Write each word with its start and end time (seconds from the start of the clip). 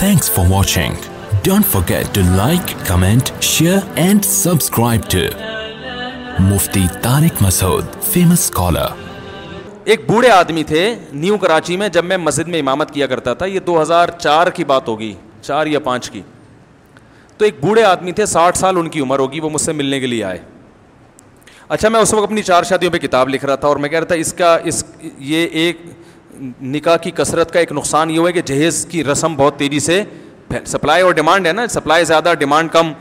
Thanks 0.00 0.30
for 0.30 0.48
watching. 0.48 0.94
Don't 1.42 1.62
forget 1.62 2.14
to 2.14 2.22
like, 2.34 2.70
comment, 2.86 3.32
share 3.38 3.82
and 3.96 4.24
subscribe 4.24 5.04
to 5.10 5.28
Mufti 6.40 6.84
Tariq 7.02 7.36
Masood, 7.38 7.84
famous 8.04 8.44
scholar. 8.44 8.86
ایک 9.84 10.06
بوڑھے 10.06 10.30
آدمی 10.30 10.64
تھے 10.64 10.84
new 11.12 11.36
Karachi 11.38 11.76
میں 11.76 11.88
جب 11.88 12.04
میں 12.04 12.16
مسجد 12.18 12.48
میں 12.48 12.60
امامت 12.60 12.90
کیا 12.90 13.06
کرتا 13.06 13.34
تھا 13.34 13.46
یہ 13.46 13.60
دو 13.60 13.80
ہزار 13.82 14.08
چار 14.18 14.46
کی 14.56 14.64
بات 14.64 14.88
ہوگی 14.88 15.12
چار 15.42 15.66
یا 15.66 15.80
پانچ 15.84 16.10
کی 16.10 16.22
تو 17.40 17.44
ایک 17.44 17.60
بوڑھے 17.60 17.84
آدمی 17.84 18.12
تھے 18.12 18.26
ساٹھ 18.28 18.58
سال 18.58 18.76
ان 18.76 18.88
کی 18.88 19.00
عمر 19.00 19.18
ہوگی 19.18 19.40
وہ 19.40 19.50
مجھ 19.50 19.62
سے 19.62 19.72
ملنے 19.72 20.00
کے 20.00 20.06
لیے 20.06 20.24
آئے 20.24 20.38
اچھا 21.68 21.88
میں 21.88 22.00
اس 22.00 22.14
وقت 22.14 22.24
اپنی 22.24 22.42
چار 22.42 22.62
شادیوں 22.62 22.92
پہ 22.92 22.98
کتاب 22.98 23.28
لکھ 23.28 23.44
رہا 23.44 23.54
تھا 23.54 23.68
اور 23.68 23.76
میں 23.76 23.88
کہہ 23.88 23.98
رہا 23.98 24.06
تھا 24.06 24.14
اس 24.16 24.32
کا 24.34 24.56
اس 24.64 24.84
یہ 25.18 25.46
ایک 25.52 25.86
نکاح 26.62 26.96
کی 26.96 27.10
کثرت 27.10 27.52
کا 27.52 27.60
ایک 27.60 27.72
نقصان 27.72 28.10
یہ 28.10 28.18
ہوا 28.18 28.28
ہے 28.28 28.32
کہ 28.32 28.40
جہیز 28.40 28.86
کی 28.90 29.04
رسم 29.04 29.34
بہت 29.36 29.56
تیزی 29.56 29.80
سے 29.80 30.02
سپلائی 30.66 31.02
اور 31.02 31.12
ڈیمانڈ 31.12 31.46
ہے 31.46 31.52
نا 31.52 31.66
سپلائی 31.66 32.04
زیادہ 32.04 32.32
ڈیمانڈ 32.38 32.70
کم، 32.70 32.92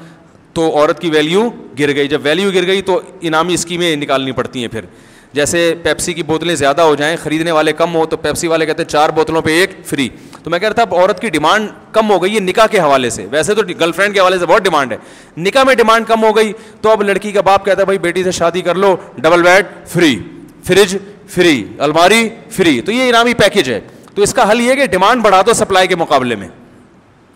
تو 0.54 0.70
عورت 0.78 1.00
کی 1.00 1.10
ویلیو 1.10 1.50
گر 1.80 1.96
گئی۔ 1.96 2.08
جب 2.08 2.22
ویلیو 2.24 2.52
گر 2.54 2.68
گئی 2.68 2.82
تو 2.82 3.02
انعامی 3.22 3.54
اسکیمیں 3.54 3.96
نکالنی 3.96 4.32
پڑتی 4.32 4.62
ہیں 4.62 4.68
پھر۔ 4.68 4.86
جیسے 5.34 5.74
پیپسی 5.84 6.14
کی 6.14 6.24
بوتلیں 6.24 6.56
زیادہ 6.56 6.82
ہو 6.82 6.96
جائیں، 6.96 7.16
خریدنے 7.24 7.52
والے 7.52 7.74
کم 7.74 7.96
ہو 7.96 8.06
تو 8.06 8.18
پیپسی 8.18 8.48
والے 8.48 8.66
کہتے 8.66 8.84
ہیں 8.84 8.90
چار 8.90 9.10
بوتلوں 9.10 9.42
پہ 9.42 9.60
ایک 9.60 9.72
فری 9.86 10.08
تو 10.44 10.50
میں 10.50 10.60
کہہ 10.60 10.70
رہا 10.70 10.84
تھا 10.84 10.96
عورت 10.96 11.20
کی 11.20 11.30
ڈیمانڈ 11.30 11.70
کم 11.92 12.10
ہو 12.12 12.22
گئی 12.24 12.36
ہے 12.36 12.40
نکاح 12.40 12.68
کے 12.68 12.80
حوالے 12.80 13.10
سے۔ 13.10 13.26
ویسے 13.32 13.56
تو 13.56 13.62
گرل 13.80 13.92
فرینڈ 13.92 14.14
کے 14.14 14.20
حوالے 14.20 14.40
سے 14.40 14.46
بہت 14.46 14.64
ڈیمانڈ 14.64 14.92
ہے۔ 14.92 14.98
نکاح 15.38 15.64
میں 15.64 15.76
ڈیمانڈ 15.76 16.06
کم 16.08 16.24
ہو 16.24 16.36
گئی 16.36 16.52
تو 16.82 16.90
اب 16.90 17.04
لڑکی 17.04 17.32
کا 17.32 17.42
باپ 17.42 17.66
کہتا 17.66 17.80
ہے، 17.80 17.86
بھائی 17.86 18.00
بیٹی 18.00 18.24
سے 18.24 18.32
شادی 18.32 18.62
کر 18.62 18.76
لو 18.76 18.96
double 19.18 19.44
bed 19.44 19.66
free 19.88 20.18
fridge 20.64 20.98
free 21.30 21.64
الماری 21.80 22.28
فری 22.52 22.80
تو 22.82 22.92
یہ 22.92 23.10
انعامی 23.10 23.34
پیکج 23.34 23.70
ہے. 23.70 23.80
تو 24.16 24.22
اس 24.22 24.34
کا 24.34 24.50
حل 24.52 24.62
یہ 24.62 24.76
کہ 24.76 24.86
ڈیمانڈ 24.88 25.24
بڑھا 25.24 25.42
دو 25.48 25.54
سپلائی 25.54 25.88
کے 25.88 25.96
مقابلے 25.96 26.36
میں. 26.36 26.48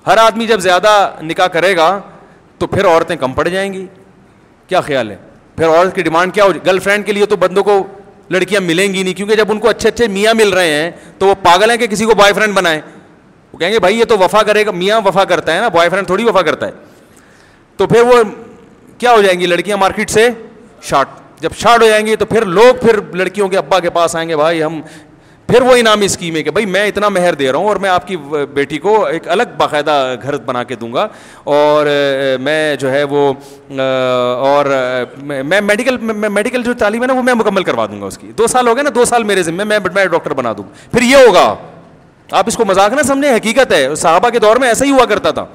ہر 0.05 0.17
آدمی 0.17 0.47
جب 0.47 0.59
زیادہ 0.59 0.93
نکاح 1.21 1.47
کرے 1.47 1.75
گا 1.77 1.99
تو 2.57 2.67
پھر 2.67 2.85
عورتیں 2.85 3.15
کم 3.15 3.33
پڑ 3.33 3.47
جائیں 3.47 3.71
گی. 3.73 3.85
کیا 4.69 4.81
خیال 4.81 5.11
ہے؟ 5.11 5.15
پھر 5.55 5.67
عورت 5.67 5.95
کی 5.95 6.01
ڈیمانڈ 6.01 6.33
کیا 6.33 6.43
ہو 6.43 6.51
گرل 6.65 6.79
فرینڈ 6.79 7.05
کے 7.05 7.11
لیے 7.11 7.25
تو 7.25 7.35
بندوں 7.35 7.63
کو 7.63 7.81
لڑکیاں 8.29 8.61
ملیں 8.61 8.93
گی 8.93 9.03
نہیں. 9.03 9.13
کیونکہ 9.13 9.35
جب 9.35 9.51
ان 9.51 9.59
کو 9.59 9.69
اچھے 9.69 9.89
اچھے 9.89 10.07
میاں 10.07 10.33
مل 10.33 10.49
رہے 10.53 10.73
ہیں 10.73 10.91
تو 11.19 11.27
وہ 11.27 11.35
پاگل 11.43 11.69
ہیں 11.69 11.77
کہ 11.77 11.87
کسی 11.87 12.05
کو 12.05 12.15
بوائے 12.15 12.33
فرینڈ 12.33 12.53
بنائیں. 12.55 12.79
وہ 13.53 13.57
کہیں 13.59 13.71
گے 13.71 13.79
بھائی 13.79 13.99
یہ 13.99 14.05
تو 14.05 14.17
وفا 14.17 14.43
کرے 14.43 14.65
گا. 14.65 14.71
میاں 14.71 15.01
وفا 15.05 15.23
کرتا 15.25 15.55
ہے 15.55 15.61
نا 15.61 15.67
بوائے 15.67 15.89
فرینڈ 15.89 16.07
تھوڑی 16.07 16.23
وفا 16.23 16.41
کرتا 16.41 16.67
ہے. 16.67 16.71
تو 17.79 17.87
پھر 17.87 18.01
وہ 18.01 18.21
کیا 18.97 19.11
ہو 19.11 19.21
جائیں 19.21 19.39
گی؟ 19.39 19.45
لڑکیاں 19.45 19.77
مارکیٹ 19.77 20.09
سے 20.09 20.29
شارٹ 20.81 21.21
جب 21.43 21.49
شارٹ 21.57 21.81
ہو 21.81 21.87
جائیں 21.87 22.05
گی 22.05 22.15
تو 22.15 22.25
پھر 22.25 22.45
لوگ 22.45 22.85
پھر 22.85 22.99
لڑکیوں 23.13 23.47
کے 23.49 23.57
ابا 23.57 23.79
کے 23.79 23.89
پاس 23.89 24.15
آئیں 24.15 24.27
گے، 24.29 24.35
بھائی 24.35 24.63
ہم 24.63 24.81
پھر 25.47 25.61
وہ 25.61 25.75
انعامی 25.75 26.05
اسکیم 26.05 26.35
ہے 26.35 26.43
کہ 26.43 26.51
بھائی 26.51 26.65
میں 26.65 26.87
اتنا 26.87 27.09
مہر 27.09 27.33
دے 27.33 27.51
رہا 27.51 27.59
ہوں 27.59 27.67
اور 27.67 27.75
میں 27.75 27.89
آپ 27.89 28.07
کی 28.07 28.17
بیٹی 28.53 28.77
کو 28.77 29.05
ایک 29.05 29.27
الگ 29.27 29.43
باقاعدہ 29.57 30.15
گھر 30.21 30.37
بنا 30.37 30.63
کے 30.63 30.75
دوں 30.75 30.93
گا 30.93 31.07
اور 31.43 31.87
میں 32.41 32.75
جو 32.75 32.91
ہے 32.91 33.03
وہ 33.03 33.33
اور 34.45 34.65
میں 35.17 35.61
میڈیکل 35.61 35.97
میڈیکل 36.29 36.63
جو 36.63 36.73
تعلیم 36.73 37.01
ہے 37.01 37.07
نا 37.07 37.13
وہ 37.13 37.23
میں 37.23 37.33
مکمل 37.33 37.63
کروا 37.63 37.85
دوں 37.85 38.01
گا 38.01 38.05
اس 38.05 38.17
کی۔ 38.17 38.31
دو 38.37 38.47
سال 38.47 38.67
ہو 38.67 38.75
گئے 38.75 38.83
نا، 38.83 38.89
دو 38.95 39.05
سال 39.05 39.23
میرے 39.23 39.43
ذمے، 39.43 39.63
میں 39.63 39.79
میں 39.93 40.05
ڈاکٹر 40.05 40.33
بنا 40.33 40.53
دوں۔ 40.57 40.63
پھر 40.91 41.01
یہ 41.01 41.15
ہوگا۔ 41.15 41.55
آپ 42.31 42.43
اس 42.47 42.57
کو 42.57 42.65
مذاق 42.65 42.93
نہ 42.93 43.01
سمجھیں، 43.01 43.35
حقیقت 43.35 43.73
ہے۔ 43.73 43.95
صحابہ 43.95 44.29
کے 44.29 44.39
دور 44.39 44.55
میں 44.55 44.67
ایسا 44.67 44.85
ہی 44.85 44.91
ہوا 44.91 45.05
کرتا 45.05 45.31
تھا 45.31 45.45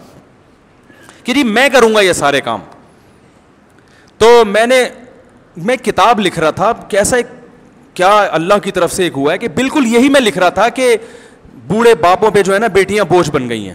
کہ 1.24 1.34
جی 1.34 1.42
میں 1.44 1.68
کروں 1.68 1.94
گا 1.94 2.00
یہ 2.00 2.12
سارے 2.12 2.40
کام۔ 2.40 2.60
تو 4.18 4.44
میں 4.44 4.66
نے 4.66 4.84
میں 5.62 5.76
کتاب 5.76 6.20
لکھ 6.20 6.38
رہا 6.38 6.50
تھا، 6.50 6.72
کیسا 6.72 7.16
ایک، 7.16 7.26
کیا 7.94 8.28
اللہ 8.30 8.54
کی 8.62 8.72
طرف 8.72 8.92
سے 8.92 9.04
ایک 9.04 9.12
ہوا 9.16 9.32
ہے 9.32 9.38
کہ 9.38 9.48
بالکل 9.48 9.86
یہی 9.86 10.08
میں 10.08 10.20
لکھ 10.20 10.38
رہا 10.38 10.48
تھا 10.48 10.68
کہ 10.68 10.96
بوڑھے 11.66 11.94
باپوں 11.94 12.30
پہ 12.30 12.42
جو 12.42 12.54
ہے 12.54 12.58
نا 12.58 12.66
بیٹیاں 12.66 13.04
بوجھ 13.04 13.30
بن 13.30 13.48
گئی 13.48 13.66
ہیں۔ 13.66 13.74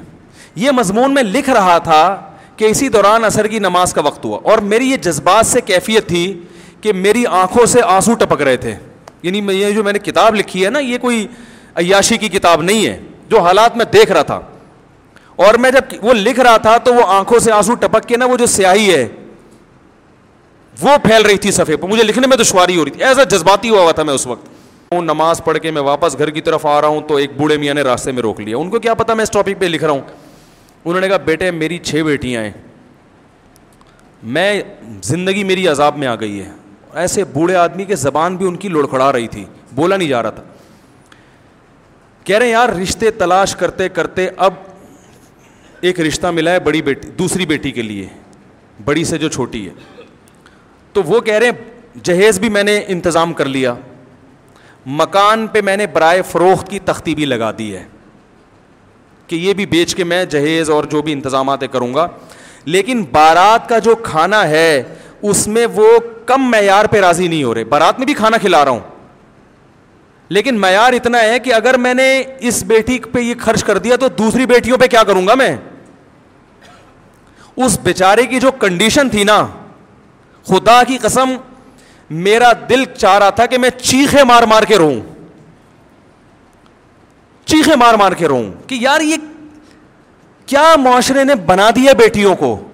یہ 0.55 0.71
مضمون 0.71 1.13
میں 1.13 1.23
لکھ 1.23 1.49
رہا 1.49 1.77
تھا 1.77 2.21
کہ 2.57 2.65
اسی 2.65 2.89
دوران 2.89 3.23
اثر 3.23 3.47
کی 3.47 3.59
نماز 3.59 3.93
کا 3.93 4.01
وقت 4.01 4.25
ہوا 4.25 4.39
اور 4.43 4.57
میری 4.57 4.91
یہ 4.91 4.97
جذبات 4.97 5.45
سے 5.45 5.61
کیفیت 5.61 6.07
تھی 6.07 6.39
کہ 6.81 6.93
میری 6.93 7.25
آنکھوں 7.25 7.65
سے 7.65 7.81
آنسو 7.81 8.13
ٹپک 8.13 8.41
رہے 8.41 8.57
تھے۔ 8.57 8.75
یعنی 9.23 9.37
یہ 9.37 9.71
جو 9.71 9.83
میں 9.83 9.93
نے 9.93 9.99
کتاب 9.99 10.35
لکھی 10.35 10.65
ہے 10.65 10.69
نا، 10.69 10.79
یہ 10.79 10.97
کوئی 10.97 11.27
عیاشی 11.75 12.17
کی 12.17 12.29
کتاب 12.29 12.61
نہیں 12.61 12.85
ہے، 12.85 12.99
جو 13.29 13.39
حالات 13.39 13.77
میں 13.77 13.85
دیکھ 13.85 14.11
رہا 14.11 14.21
تھا۔ 14.21 14.41
اور 15.35 15.53
میں 15.53 15.71
جب 15.71 16.05
وہ 16.05 16.13
لکھ 16.13 16.39
رہا 16.39 16.57
تھا 16.57 16.77
تو 16.77 16.93
وہ 16.93 17.01
آنکھوں 17.07 17.39
سے 17.39 17.51
آنسو 17.51 17.73
ٹپک 17.75 18.05
کے 18.07 18.17
نا 18.17 18.25
وہ 18.25 18.37
جو 18.37 18.45
سیاہی 18.45 18.95
ہے 18.95 19.07
وہ 20.81 20.97
پھیل 20.97 21.21
رہی 21.21 21.37
تھی 21.37 21.51
صفحے 21.51 21.77
پہ 21.77 21.87
مجھے 21.87 22.03
لکھنے 22.03 22.27
میں 22.27 22.37
دشواری 22.37 22.75
ہو 22.77 22.85
رہی 22.85 22.91
تھی۔ 22.91 23.03
ایسا 23.03 23.23
جذباتی 23.23 23.69
ہوا 23.69 23.81
ہوا 23.81 23.91
تھا 23.91 24.03
میں 24.03 24.13
اس 24.13 24.27
وقت۔ 24.27 24.45
نماز 24.91 25.41
پڑھ 25.43 25.57
کے 25.57 25.71
میں 25.71 25.81
واپس 25.81 26.17
گھر 26.17 26.29
کی 26.29 26.41
طرف 26.41 26.65
آ 26.65 26.81
رہا 26.81 26.87
ہوں 26.87 27.01
تو 27.01 27.15
ایک 27.15 27.31
بوڑھے 27.37 27.57
میاں 27.57 27.73
نے 27.73 27.81
راستے 27.81 28.11
میں 28.11 28.21
روک 28.21 28.39
لیا۔ 28.39 28.57
ان 28.57 28.69
کو 28.69 28.79
کیا 28.79 28.93
پتا 28.93 29.13
میں 29.13 29.23
اس 29.23 29.31
ٹاپک 29.31 29.59
پہ 29.59 29.65
لکھ 29.65 29.83
رہا 29.83 29.91
ہوں۔ 29.91 30.01
انہوں 30.85 31.01
نے 31.01 31.07
کہا، 31.07 31.17
بیٹے، 31.17 31.51
میری 31.51 31.77
چھ 31.77 31.95
بیٹیاں 31.95 32.43
ہیں۔ 32.43 32.51
میں، 34.23 34.61
زندگی 35.03 35.43
میری 35.43 35.67
عذاب 35.67 35.97
میں 35.97 36.07
آ 36.07 36.15
گئی 36.15 36.41
ہے۔ 36.41 36.51
ایسے 36.93 37.23
بوڑھے 37.23 37.55
آدمی 37.55 37.85
کے 37.85 37.95
زبان 37.95 38.35
بھی 38.35 38.47
ان 38.47 38.55
کی 38.55 38.69
لڑکھڑا 38.69 39.11
رہی 39.11 39.27
تھی۔ 39.27 39.45
بولا 39.71 39.97
نہیں 39.97 40.07
جا 40.07 40.23
رہا 40.23 40.29
تھا۔ 40.29 40.43
کہہ 42.23 42.37
رہے 42.37 42.45
ہیں، 42.45 42.53
یار، 42.53 42.69
رشتے 42.69 43.11
تلاش 43.11 43.55
کرتے 43.55 43.89
کرتے 43.89 44.29
اب 44.37 44.53
ایک 45.81 45.99
رشتہ 45.99 46.27
ملا 46.27 46.51
ہے 46.51 46.59
بڑی 46.59 46.81
بیٹی، 46.81 47.07
دوسری 47.07 47.45
بیٹی 47.45 47.71
کے 47.71 47.81
لیے۔ 47.81 48.07
بڑی 48.85 49.03
سے 49.03 49.17
جو 49.17 49.29
چھوٹی 49.29 49.69
ہے۔ 49.69 49.73
تو 50.93 51.03
وہ 51.03 51.21
کہہ 51.21 51.33
رہے 51.33 51.45
ہیں، 51.45 51.53
جہیز 52.03 52.39
بھی 52.39 52.49
میں 52.49 52.63
نے 52.63 52.83
انتظام 52.87 53.33
کر 53.33 53.45
لیا۔ 53.45 53.73
مکان 54.85 55.47
پہ 55.47 55.61
میں 55.61 55.77
نے 55.77 55.87
برائے 55.87 56.21
فروخت 56.21 56.69
کی 56.69 56.79
تختی 56.79 57.15
بھی 57.15 57.25
لگا 57.25 57.51
دی 57.57 57.75
ہے 57.75 57.83
کہ 59.27 59.35
یہ 59.35 59.53
بھی 59.53 59.65
بیچ 59.65 59.95
کے 59.95 60.03
میں 60.03 60.25
جہیز 60.25 60.69
اور 60.69 60.83
جو 60.83 61.01
بھی 61.01 61.13
انتظامات 61.13 61.59
کروں 61.71 61.93
گا۔ 61.93 62.07
لیکن 62.65 63.03
بارات 63.11 63.69
کا 63.69 63.79
جو 63.79 63.95
کھانا 63.95 64.49
ہے، 64.49 64.83
اس 65.21 65.47
میں 65.47 65.65
وہ 65.65 65.87
کم 66.25 66.41
معیار 66.41 66.85
پہ 66.85 66.99
راضی 66.99 67.27
نہیں 67.27 67.43
ہو 67.43 67.53
رہے۔ 67.53 67.63
بارات 67.63 67.99
میں 67.99 68.05
بھی 68.05 68.13
کھانا 68.13 68.37
کھلا 68.37 68.65
رہا 68.65 68.71
ہوں۔ 68.71 68.79
لیکن 70.29 70.59
معیار 70.59 70.93
اتنا 70.93 71.21
ہے 71.21 71.39
کہ 71.39 71.53
اگر 71.53 71.77
میں 71.77 71.93
نے 71.93 72.23
اس 72.39 72.63
بیٹی 72.63 72.99
پہ 72.99 73.19
یہ 73.19 73.33
خرچ 73.39 73.63
کر 73.63 73.77
دیا 73.77 73.95
تو 73.95 74.07
دوسری 74.07 74.45
بیٹیوں 74.45 74.77
پہ 74.77 74.87
کیا 74.87 75.03
کروں 75.03 75.27
گا 75.27 75.35
میں؟ 75.35 75.57
اس 77.57 77.79
بیچارے 77.79 78.25
کی 78.25 78.39
جو 78.39 78.51
کنڈیشن 78.51 79.09
تھی 79.09 79.23
نا 79.23 79.47
خدا 80.47 80.83
کی 80.83 80.97
قسم، 80.97 81.35
میرا 82.09 82.51
دل 82.69 82.85
چاہ 82.85 83.17
رہا 83.17 83.29
تھا 83.29 83.45
کہ 83.45 83.57
میں 83.57 83.69
چیخے 83.69 84.23
مار 84.23 84.43
مار 84.43 84.63
کے 84.63 84.77
رہوں۔ 84.77 85.01
چیخے 87.45 87.75
مار 87.75 87.93
مار 87.93 88.11
کے 88.11 88.27
رہوں 88.27 88.43
کہ 88.67 88.75
یار 88.75 89.01
یہ 89.01 89.15
کیا 90.45 90.75
معاشرے 90.75 91.23
نے 91.23 91.35
بنا 91.35 91.69
دیا 91.75 91.93
بیٹیوں 91.93 92.35
کو؟ 92.35 92.67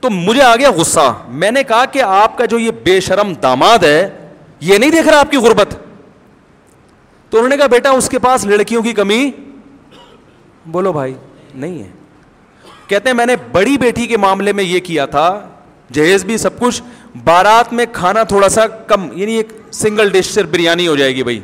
تو 0.00 0.10
مجھے 0.10 0.42
آ 0.42 0.56
گیا 0.56 0.70
غصہ۔ 0.70 1.14
میں 1.28 1.50
نے 1.50 1.62
کہا 1.62 1.84
کہ 1.84 2.02
آپ 2.02 2.38
کا 2.38 2.44
جو 2.44 2.58
یہ 2.58 2.70
بے 2.70 3.00
شرم 3.00 3.34
داماد 3.34 3.78
ہے، 3.78 4.28
یہ 4.60 4.78
نہیں 4.78 4.90
دیکھ 4.90 5.08
رہا 5.08 5.20
آپ 5.20 5.30
کی 5.30 5.36
غربت۔ 5.36 5.76
تو 7.30 7.38
انہوں 7.38 7.48
نے 7.48 7.56
کہا، 7.56 7.66
بیٹا، 7.66 7.90
اس 7.90 8.08
کے 8.08 8.18
پاس 8.18 8.44
لڑکیوں 8.44 8.82
کی 8.82 8.92
کمی۔ 8.92 9.30
بولو 10.66 10.92
بھائی، 10.92 11.14
نہیں 11.54 11.78
ہے۔ 11.78 11.90
کہتے 12.86 13.08
ہیں، 13.08 13.16
میں 13.16 13.26
نے 13.26 13.36
بڑی 13.52 13.78
بیٹی 13.78 14.06
کے 14.06 14.16
معاملے 14.16 14.52
میں 14.52 14.64
یہ 14.64 14.80
کیا 14.80 15.06
تھا 15.06 15.48
جہیز 15.92 16.24
بھی 16.24 16.36
سب 16.36 16.58
کچھ، 16.58 16.82
بارات 17.24 17.72
میں 17.72 17.86
کھانا 17.92 18.22
تھوڑا 18.22 18.48
سا 18.48 18.66
کم 18.66 19.08
یعنی 19.12 19.34
ایک 19.34 19.48
سنگل 19.72 20.10
ڈش 20.10 20.26
سے 20.26 20.42
بریانی 20.42 20.88
ہو 20.88 20.96
جائے 20.96 21.16
گی 21.16 21.22
بھائی۔ 21.22 21.40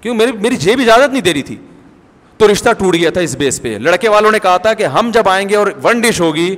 کیوں؟ 0.00 0.14
میری 0.14 0.32
میری 0.32 0.56
جیب 0.56 0.80
اجازت 0.80 1.12
نہیں 1.12 1.22
دے 1.22 1.34
رہی 1.34 1.42
تھی۔ 1.42 1.56
تو 2.36 2.52
رشتہ 2.52 2.72
ٹوٹ 2.78 2.94
گیا 2.94 3.10
تھا 3.10 3.20
اس 3.20 3.36
بیس 3.36 3.62
پہ۔ 3.62 3.78
لڑکے 3.78 4.08
والوں 4.08 4.32
نے 4.32 4.38
کہا 4.38 4.56
تھا 4.56 4.74
کہ 4.74 4.86
ہم 4.86 5.10
جب 5.14 5.28
آئیں 5.28 5.48
گے 5.48 5.56
اور 5.56 5.66
ون 5.82 6.00
ڈش 6.00 6.20
ہوگی، 6.20 6.56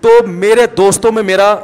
تو 0.00 0.08
میرے 0.26 0.66
دوستوں 0.76 1.12
میں 1.12 1.22
میرا 1.22 1.56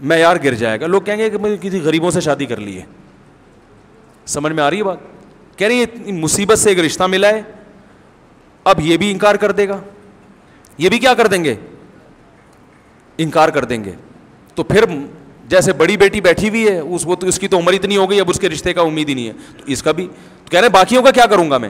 معیار 0.00 0.36
گر 0.44 0.54
جائے 0.54 0.80
گا۔ 0.80 0.86
لوگ 0.86 1.02
کہیں 1.02 1.16
گے 1.16 1.30
کہ 1.30 1.38
میں 1.38 1.56
کسی 1.56 1.80
غریبوں 1.80 2.10
سے 2.10 2.20
شادی 2.20 2.46
کر 2.46 2.56
لی 2.56 2.76
ہے۔ 2.76 2.84
سمجھ 4.26 4.52
میں 4.52 4.64
آ 4.64 4.70
رہی 4.70 4.78
ہے 4.78 4.82
بات؟ 4.82 4.98
کہہ 5.58 5.66
رہی 5.66 5.82
ہے 5.82 6.12
مصیبت 6.12 6.58
سے 6.58 6.68
ایک 6.68 6.78
رشتہ 6.78 7.04
ملا 7.04 7.28
ہے۔ 7.28 7.42
اب 8.64 8.80
یہ 8.80 8.96
بھی 8.96 9.10
انکار 9.10 9.34
کر 9.34 9.52
دے 9.52 9.68
گا۔ 9.68 9.80
یہ 10.78 10.88
بھی 10.88 10.98
کیا 10.98 11.14
کر 11.14 11.26
دیں 11.26 11.44
گے؟ 11.44 11.54
انکار 13.22 13.48
کر 13.48 13.64
دیں 13.64 13.84
گے۔ 13.84 13.92
تو 14.54 14.62
پھر 14.62 14.84
جیسے 15.46 15.72
بڑی 15.72 15.96
بیٹی 15.96 16.20
بیٹھی 16.20 16.48
ہوئی 16.48 16.68
ہے، 16.68 16.78
اس 16.78 17.02
وہ 17.04 17.14
تو 17.14 17.26
اس 17.26 17.38
کی 17.38 17.48
تو 17.48 17.58
عمر 17.58 17.72
اتنی 17.72 17.96
ہو 17.96 18.10
گئی، 18.10 18.20
اب 18.20 18.30
اس 18.30 18.40
کے 18.40 18.48
رشتے 18.48 18.72
کا 18.72 18.80
امید 18.80 19.08
ہی 19.08 19.14
نہیں 19.14 19.28
ہے۔ 19.28 19.32
تو 19.32 19.64
اس 19.66 19.82
کا 19.82 19.92
بھی 19.92 20.08
کہہ 20.50 20.60
رہے 20.60 20.68
باقیوں 20.68 21.02
کا 21.02 21.10
کیا 21.10 21.26
کروں 21.26 21.50
گا 21.50 21.58
میں؟ 21.58 21.68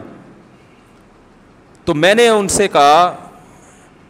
تو 1.84 1.94
میں 1.94 2.14
نے 2.14 2.28
ان 2.28 2.48
سے 2.48 2.68
کہا، 2.68 3.16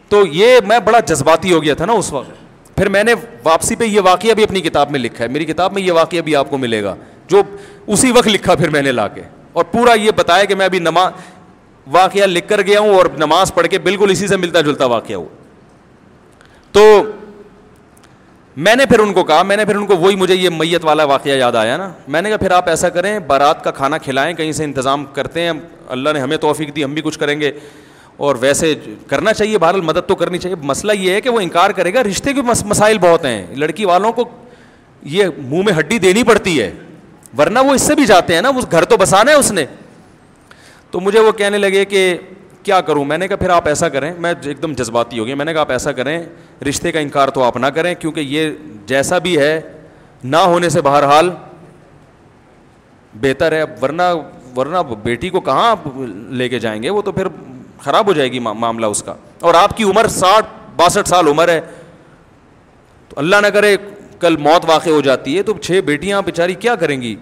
تو 0.09 0.27
یہ 0.27 0.59
میں 0.67 0.79
بڑا 0.79 0.99
جذباتی 0.99 1.53
ہو 1.53 1.63
گیا 1.63 1.73
تھا 1.73 1.85
نا 1.85 1.93
اس 1.93 2.13
وقت۔ 2.13 2.31
پھر 2.75 2.89
میں 2.89 3.03
نے 3.03 3.13
واپسی 3.43 3.75
پہ 3.75 3.83
یہ 3.83 4.01
واقعہ 4.01 4.33
بھی 4.33 4.43
اپنی 4.43 4.61
کتاب 4.61 4.91
میں 4.91 4.99
لکھا 4.99 5.23
ہے۔ 5.23 5.29
میری 5.29 5.45
کتاب 5.45 5.73
میں 5.73 5.81
یہ 5.81 5.91
واقعہ 5.91 6.21
بھی 6.21 6.35
آپ 6.35 6.49
کو 6.49 6.57
ملے 6.57 6.83
گا، 6.83 6.95
جو 7.27 7.41
اسی 7.87 8.11
وقت 8.11 8.27
لکھا 8.27 8.55
پھر 8.55 8.69
میں 8.69 8.81
نے 8.81 8.91
لا 8.91 9.07
کے۔ 9.07 9.21
اور 9.53 9.63
پورا 9.63 9.93
یہ 9.93 10.11
بتایا 10.15 10.43
کہ 10.43 10.55
میں 10.55 10.65
ابھی 10.65 10.79
نماز 10.79 11.11
واقعہ 11.87 12.25
لکھ 12.25 12.49
کر 12.49 12.61
گیا 12.61 12.79
ہوں 12.79 12.95
اور 12.95 13.05
نماز 13.17 13.53
پڑھ 13.53 13.67
کے 13.67 13.79
بالکل 13.79 14.07
اسی 14.11 14.27
سے 14.27 14.37
ملتا 14.37 14.61
جلتا 14.61 14.85
واقعہ 14.85 15.15
ہو 15.15 15.27
تو 16.71 17.03
میں 18.57 18.75
نے 18.75 18.85
پھر 18.85 18.99
ان 18.99 19.13
کو 19.13 19.23
کہا، 19.23 19.43
میں 19.43 19.57
نے 19.57 19.65
پھر 19.65 19.75
ان 19.75 19.85
کو 19.85 19.97
وہی 19.97 20.15
مجھے 20.15 20.35
یہ 20.35 20.49
میت 20.49 20.85
والا 20.85 21.03
واقعہ 21.03 21.31
یاد 21.31 21.51
آیا 21.51 21.77
نا۔ 21.77 21.93
میں 22.07 22.21
نے 22.21 22.29
کہا، 22.29 22.37
پھر 22.37 22.51
آپ 22.51 22.69
ایسا 22.69 22.89
کریں، 22.89 23.19
بارات 23.19 23.63
کا 23.63 23.71
کھانا 23.71 23.97
کھلائیں، 23.97 24.33
کہیں 24.35 24.51
سے 24.51 24.63
انتظام 24.63 25.05
کرتے 25.05 25.41
ہیں۔ 25.41 25.51
اللہ 25.87 26.09
نے 26.09 26.19
ہمیں 26.19 26.37
توفیق 26.37 26.75
دی، 26.75 26.83
ہم 26.83 26.93
بھی 26.93 27.01
کچھ 27.01 27.19
کریں 27.19 27.41
گے۔ 27.41 27.51
اور 28.17 28.35
ویسے 28.39 28.75
کرنا 29.07 29.33
چاہیے، 29.33 29.57
بہرحال 29.57 29.81
مدد 29.81 30.07
تو 30.07 30.15
کرنی 30.15 30.37
چاہیے۔ 30.37 30.55
مسئلہ 30.63 30.91
یہ 30.91 31.11
ہے 31.11 31.21
کہ 31.21 31.29
وہ 31.29 31.39
انکار 31.39 31.69
کرے 31.69 31.93
گا۔ 31.93 32.03
رشتے 32.03 32.33
کے 32.33 32.41
مسائل 32.41 32.97
بہت 32.97 33.25
ہیں۔ 33.25 33.55
لڑکی 33.55 33.85
والوں 33.85 34.13
کو 34.13 34.29
یہ 35.03 35.25
منہ 35.37 35.63
میں 35.63 35.73
ہڈی 35.79 35.99
دینی 35.99 36.23
پڑتی 36.23 36.61
ہے۔ 36.61 36.71
ورنہ 37.37 37.59
وہ 37.59 37.73
اس 37.73 37.81
سے 37.81 37.95
بھی 37.95 38.05
جاتے 38.05 38.35
ہیں 38.35 38.41
نا۔ 38.41 38.49
اس 38.49 38.65
گھر 38.71 38.83
تو 38.83 38.97
بسانا 38.97 39.31
ہے 39.31 39.35
اس 39.35 39.51
نے۔ 39.51 39.65
تو 40.91 40.99
مجھے 40.99 41.19
وہ 41.19 41.31
کہنے 41.31 41.57
لگے 41.57 41.85
کہ 41.85 42.17
کیا 42.63 42.81
کروں؟ 42.81 43.05
میں 43.05 43.17
نے 43.17 43.27
کہا 43.27 43.35
پھر 43.35 43.49
آپ 43.49 43.67
ایسا 43.67 43.89
کریں، 43.89 44.13
میں 44.17 44.33
ایک 44.43 44.61
دم 44.61 44.73
جذباتی 44.73 45.19
ہو 45.19 45.25
گیا 45.25 45.35
میں 45.35 45.45
نے 45.45 45.53
کہا 45.53 45.61
آپ 45.61 45.71
ایسا 45.71 45.91
کریں، 45.91 46.23
رشتے 46.69 46.91
کا 46.91 46.99
انکار 46.99 47.29
تو 47.29 47.43
آپ 47.43 47.57
نہ 47.57 47.65
کریں، 47.65 47.95
کیونکہ 47.95 48.19
یہ 48.19 48.49
جیسا 48.85 49.17
بھی 49.17 49.39
ہے، 49.39 49.61
نہ 50.23 50.37
ہونے 50.37 50.69
سے 50.69 50.81
بہرحال 50.81 51.29
بہتر 53.13 53.51
ہے۔ 53.51 53.63
ورنہ 53.81 54.01
ورنہ 54.57 54.77
بیٹی 55.03 55.29
کو 55.29 55.41
کہاں 55.41 55.75
لے 56.29 56.49
کے 56.49 56.59
جائیں 56.59 56.83
گے؟ 56.83 56.89
وہ 56.89 57.01
تو 57.01 57.11
پھر 57.11 57.27
خراب 57.79 58.07
ہو 58.07 58.13
جائے 58.13 58.31
گی 58.31 58.39
معاملہ 58.39 58.85
اس 58.85 59.03
کا۔ 59.03 59.15
اور 59.39 59.53
آپ 59.53 59.77
کی 59.77 59.83
عمر 59.83 60.07
ساٹھ، 60.07 60.45
باسٹھ 60.75 61.09
سال 61.09 61.27
عمر 61.27 61.49
ہے۔ 61.49 61.61
تو 63.09 63.19
اللہ 63.19 63.35
نہ 63.35 63.47
کرے، 63.47 63.77
کل 64.19 64.37
موت 64.37 64.65
واقع 64.69 64.89
ہو 64.89 65.01
جاتی 65.01 65.37
ہے، 65.37 65.43
تو 65.43 65.53
چھ 65.53 65.79
بیٹیاں 65.85 66.21
بیچاری 66.21 66.53
کیا 66.53 66.75
کریں 66.75 67.01
گی؟ 67.01 67.15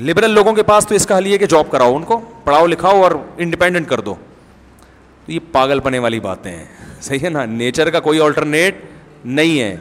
لبرل 0.00 0.30
لوگوں 0.30 0.52
کے 0.52 0.62
پاس 0.62 0.86
تو 0.86 0.94
اس 0.94 1.06
کا 1.06 1.18
حل 1.18 1.26
یہ 1.26 1.38
کہ 1.38 1.46
جاب 1.46 1.70
کراؤ 1.70 1.96
ان 1.96 2.02
کو، 2.02 2.20
پڑھاؤ 2.44 2.66
لکھاؤ 2.66 3.02
اور 3.02 3.10
انڈیپینڈنٹ 3.36 3.88
کر 3.88 4.00
دو۔ 4.00 4.14
تو 5.28 5.32
یہ 5.32 5.38
پاگل 5.52 5.80
پنے 5.80 5.98
والی 5.98 6.20
باتیں 6.20 6.52
ہیں۔ 6.52 6.64
صحیح 7.02 7.18
ہے 7.22 7.28
نا؟ 7.28 7.44
نیچر 7.44 7.90
کا 7.90 8.00
کوئی 8.00 8.20
آلٹرنیٹ 8.20 8.84
نہیں 9.24 9.60
ہے۔ 9.60 9.76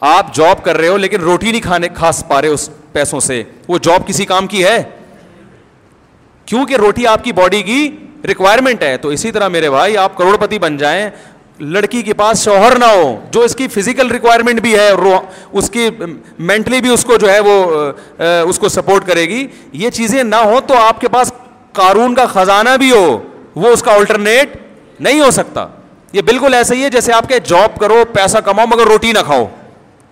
آپ 0.00 0.34
جاب 0.34 0.64
کر 0.64 0.76
رہے 0.76 0.88
ہو 0.88 0.96
لیکن 0.96 1.20
روٹی 1.20 1.50
نہیں 1.50 1.60
کھانے 1.60 1.88
کھا 1.88 2.10
پا 2.28 2.40
رہے 2.40 2.48
اس 2.48 2.70
پیسوں 2.92 3.20
سے۔ 3.20 3.42
وہ 3.68 3.78
جاب 3.82 4.06
کسی 4.06 4.26
کام 4.26 4.46
کی 4.46 4.64
ہے؟ 4.64 4.82
کیونکہ 6.46 6.76
روٹی 6.76 7.06
آپ 7.06 7.24
کی 7.24 7.32
باڈی 7.32 7.62
کی 7.62 7.96
ریکوائرمنٹ 8.24 8.82
ہے۔ 8.82 8.96
تو 8.96 9.08
اسی 9.08 9.32
طرح 9.32 9.48
میرے 9.48 9.70
بھائی، 9.70 9.96
آپ 9.96 10.16
کروڑ 10.16 10.36
پتی 10.36 10.58
بن 10.58 10.76
جائیں۔ 10.76 11.10
لڑکی 11.60 12.02
کے 12.02 12.14
پاس 12.14 12.44
شوہر 12.44 12.78
نہ 12.78 12.84
ہو، 12.84 13.24
جو 13.30 13.40
اس 13.40 13.56
کی 13.56 13.68
فزیکل 13.68 14.10
ریکوائرمنٹ 14.10 14.60
بھی 14.60 14.74
ہے 14.74 14.90
اس 15.52 15.70
کی 15.70 15.88
مینٹلی 16.38 16.80
بھی 16.80 16.90
اس 16.90 17.04
کو 17.04 17.16
جو 17.16 17.32
ہے 17.32 17.40
وہ 17.40 17.92
اس 18.48 18.58
کو 18.58 18.68
سپورٹ 18.68 19.06
کرے 19.06 19.28
گی۔ 19.28 19.46
یہ 19.72 19.90
چیزیں 19.90 20.22
نہ 20.22 20.36
ہو 20.36 20.60
تو 20.66 20.74
آپ 20.74 21.00
کے 21.00 21.08
پاس 21.08 21.32
قارون 21.72 22.14
کا 22.14 22.26
خزانہ 22.26 22.76
بھی 22.78 22.90
ہو۔ 22.90 23.22
وہ 23.54 23.68
اس 23.68 23.82
کا 23.82 23.92
آلٹرنیٹ 23.92 24.56
نہیں 25.00 25.20
ہو 25.20 25.30
سکتا۔ 25.30 25.66
یہ 26.12 26.22
بالکل 26.22 26.54
ایسا 26.54 26.74
ہی 26.74 26.82
ہے 26.84 26.90
جیسے 26.90 27.12
آپ 27.12 27.28
کے 27.28 27.38
جاب 27.44 27.78
کرو، 27.80 28.04
پیسہ 28.12 28.38
کماؤ، 28.38 28.66
مگر 28.66 28.86
روٹی 28.86 29.12
نہ 29.12 29.18
کھاؤ۔ 29.24 29.46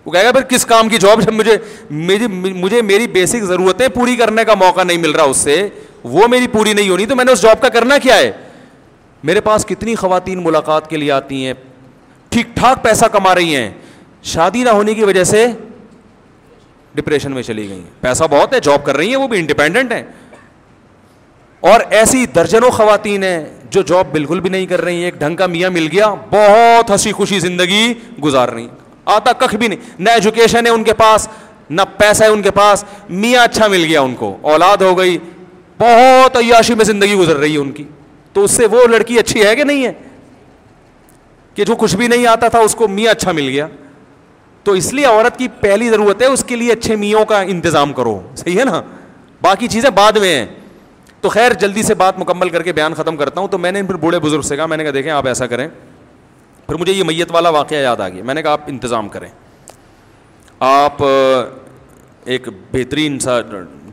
وہ 0.05 0.11
کہے 0.11 0.25
گا، 0.25 0.33
پھر 0.33 0.43
کس 0.43 0.67
کام 0.67 0.89
کی 0.89 0.99
جاب 0.99 1.23
جب 1.23 1.33
مجھے، 1.33 1.57
میری 1.91 2.27
مجھے 2.27 2.83
میری 2.83 3.07
بیسک 3.07 3.43
ضرورتیں 3.43 3.89
پوری 3.89 4.17
کرنے 4.17 4.45
کا 4.45 4.55
موقع 4.55 4.83
نہیں 4.83 4.99
مل 4.99 5.11
رہا 5.11 5.23
اس 5.23 5.37
سے، 5.37 5.69
وہ 6.05 6.27
میری 6.29 6.47
پوری 6.47 6.73
نہیں 6.73 6.89
ہونی، 6.89 7.07
تو 7.07 7.17
میں 7.17 7.25
نے 7.25 7.33
اس 7.33 7.43
جاب 7.43 7.61
کا 7.61 7.69
کرنا 7.69 7.99
کیا 7.99 8.17
ہے؟ 8.17 8.33
میرے 9.25 9.41
پاس 9.41 9.67
کتنی 9.67 9.95
خواتین 9.95 10.43
ملاقات 10.43 10.91
کے 10.91 10.97
لیے 10.97 11.13
آتی 11.13 11.47
ہیں، 11.47 11.55
ٹھیک 12.29 12.47
ٹھاک 12.55 12.83
پیسہ 12.83 13.07
کما 13.07 13.35
رہی 13.35 13.57
ہیں، 13.57 13.71
شادی 14.23 14.65
نہ 14.65 14.71
ہونے 14.71 14.95
کی 14.95 15.05
وجہ 15.05 15.25
سے 15.25 15.47
ڈپریشن 16.95 17.33
میں 17.33 17.43
چلی 17.43 17.69
گئی 17.69 17.79
ہیں۔ 17.79 17.91
پیسہ 18.01 18.25
بہت 18.31 18.55
ہے 18.55 18.61
جاب 18.61 18.85
کر 18.85 18.97
رہی 18.97 19.09
ہیں، 19.09 19.17
وہ 19.17 19.29
بھی 19.29 19.39
انڈیپینڈنٹ 19.39 19.93
ہیں۔ 19.93 20.03
اور 21.63 21.81
ایسی 21.91 22.27
درجنوں 22.27 22.71
خواتین 22.71 23.23
ہیں 23.23 23.47
جو 23.71 23.83
جاب 23.83 24.07
بالکل 24.13 24.41
بھی 24.41 24.51
نہیں 24.51 24.67
کر 24.67 24.81
رہی 24.81 24.97
ہیں، 24.97 25.05
ایک 25.05 25.15
ڈھنگ 25.15 25.37
کا 25.37 25.47
میاں 25.47 25.71
مل 25.71 25.89
گیا، 25.93 26.15
بہت 26.31 26.91
ہنسی 26.91 27.13
خوشی 27.13 27.39
زندگی 27.39 27.93
گزار 28.25 28.49
رہی 28.49 28.69
آتا 29.05 29.33
کخ 29.33 29.55
بھی 29.55 29.69
نہیں، 29.69 29.91
نہ 29.99 30.11
ایجوکیشن 30.11 30.67
ہے 30.67 30.71
ان 30.71 30.85
کے 30.85 30.95
پاس، 30.95 31.29
نہ 31.71 31.83
پیسہ 31.97 32.25
ہے 32.25 32.29
ان 32.29 32.43
کے 32.43 32.51
پاس، 32.51 32.85
میاں 33.11 33.45
اچھا 33.45 33.67
مل 33.67 33.85
گیا 33.85 34.01
ان 34.01 34.15
کو، 34.15 34.37
اولاد 34.41 34.77
ہو 34.77 34.99
گئی، 34.99 35.19
بہت 35.79 36.37
عیاشی 36.37 36.75
میں 36.75 36.85
زندگی 36.85 37.15
گزر 37.15 37.37
رہی 37.37 37.53
ہے 37.53 37.59
ان 37.59 37.73
کی۔ 37.73 37.85
تو 38.33 38.45
اس 38.45 38.51
سے 38.51 38.67
وہ 38.67 38.87
لڑکی 38.87 39.19
اچھی 39.19 39.47
ہے 39.47 39.57
کہ 39.57 39.65
نہیں 39.65 39.87
ہے؟ 39.87 39.93
کہ 41.55 41.65
جو 41.65 41.77
کچھ 41.77 41.97
بھی 41.97 42.09
نہیں 42.09 42.27
آتا 42.27 42.49
تھا، 42.49 42.59
اس 42.59 42.75
کو 42.75 42.89
میاں 42.89 43.11
اچھا 43.11 43.33
مل 43.33 43.49
گیا۔ 43.49 43.67
تو 44.65 44.73
اس 44.73 44.93
لیے 44.93 45.05
عورت 45.05 45.39
کی 45.39 45.49
پہلی 45.49 45.91
ضرورت 45.91 46.23
ہے، 46.23 46.27
اس 46.27 46.45
کے 46.45 46.57
لیے 46.57 46.73
اچھے 46.73 46.97
میوں 46.97 47.25
کا 47.25 47.41
انتظام 47.41 47.93
کرو۔ 47.93 48.21
صحیح 48.37 48.59
ہے 48.59 48.65
نا؟ 48.65 48.83
باقی 49.43 49.69
چیزیں 49.69 49.91
بعد 49.91 50.13
میں 50.13 50.35
ہیں۔ 50.35 50.47
تو 51.23 51.29
خیر، 51.29 51.53
جلدی 51.53 51.83
سے 51.83 51.95
بات 51.95 52.19
مکمل 52.19 52.49
کر 52.49 52.63
کے 52.63 52.73
بیان 52.73 52.95
ختم 52.95 53.17
کرتا 53.17 53.41
ہوں۔ 53.41 53.49
تو 53.49 53.59
میں 53.59 53.73
نے 53.73 53.83
پھر 53.83 53.95
بوڑھے 53.95 54.19
بزرگ 54.19 54.41
سے 54.41 54.57
کہا، 54.57 54.67
میں 54.67 54.77
نے 54.77 54.83
کہا، 54.83 54.93
دیکھیں 54.95 55.13
آپ 55.13 55.27
ایسا 55.27 55.47
کریں۔ 55.47 55.69
پھر 56.67 56.75
مجھے 56.75 56.93
یہ 56.93 57.05
میت 57.05 57.29
والا 57.31 57.49
واقعہ 57.49 57.77
یاد 57.77 58.01
آ 58.01 58.09
گیا۔ 58.09 58.25
میں 58.25 58.35
نے 58.35 58.43
کہا، 58.43 58.51
آپ 58.51 58.61
انتظام 58.67 59.09
کریں۔ 59.09 59.29
آپ 60.61 61.03
ایک 62.25 62.49
بہترین 62.73 63.19
سا، 63.19 63.41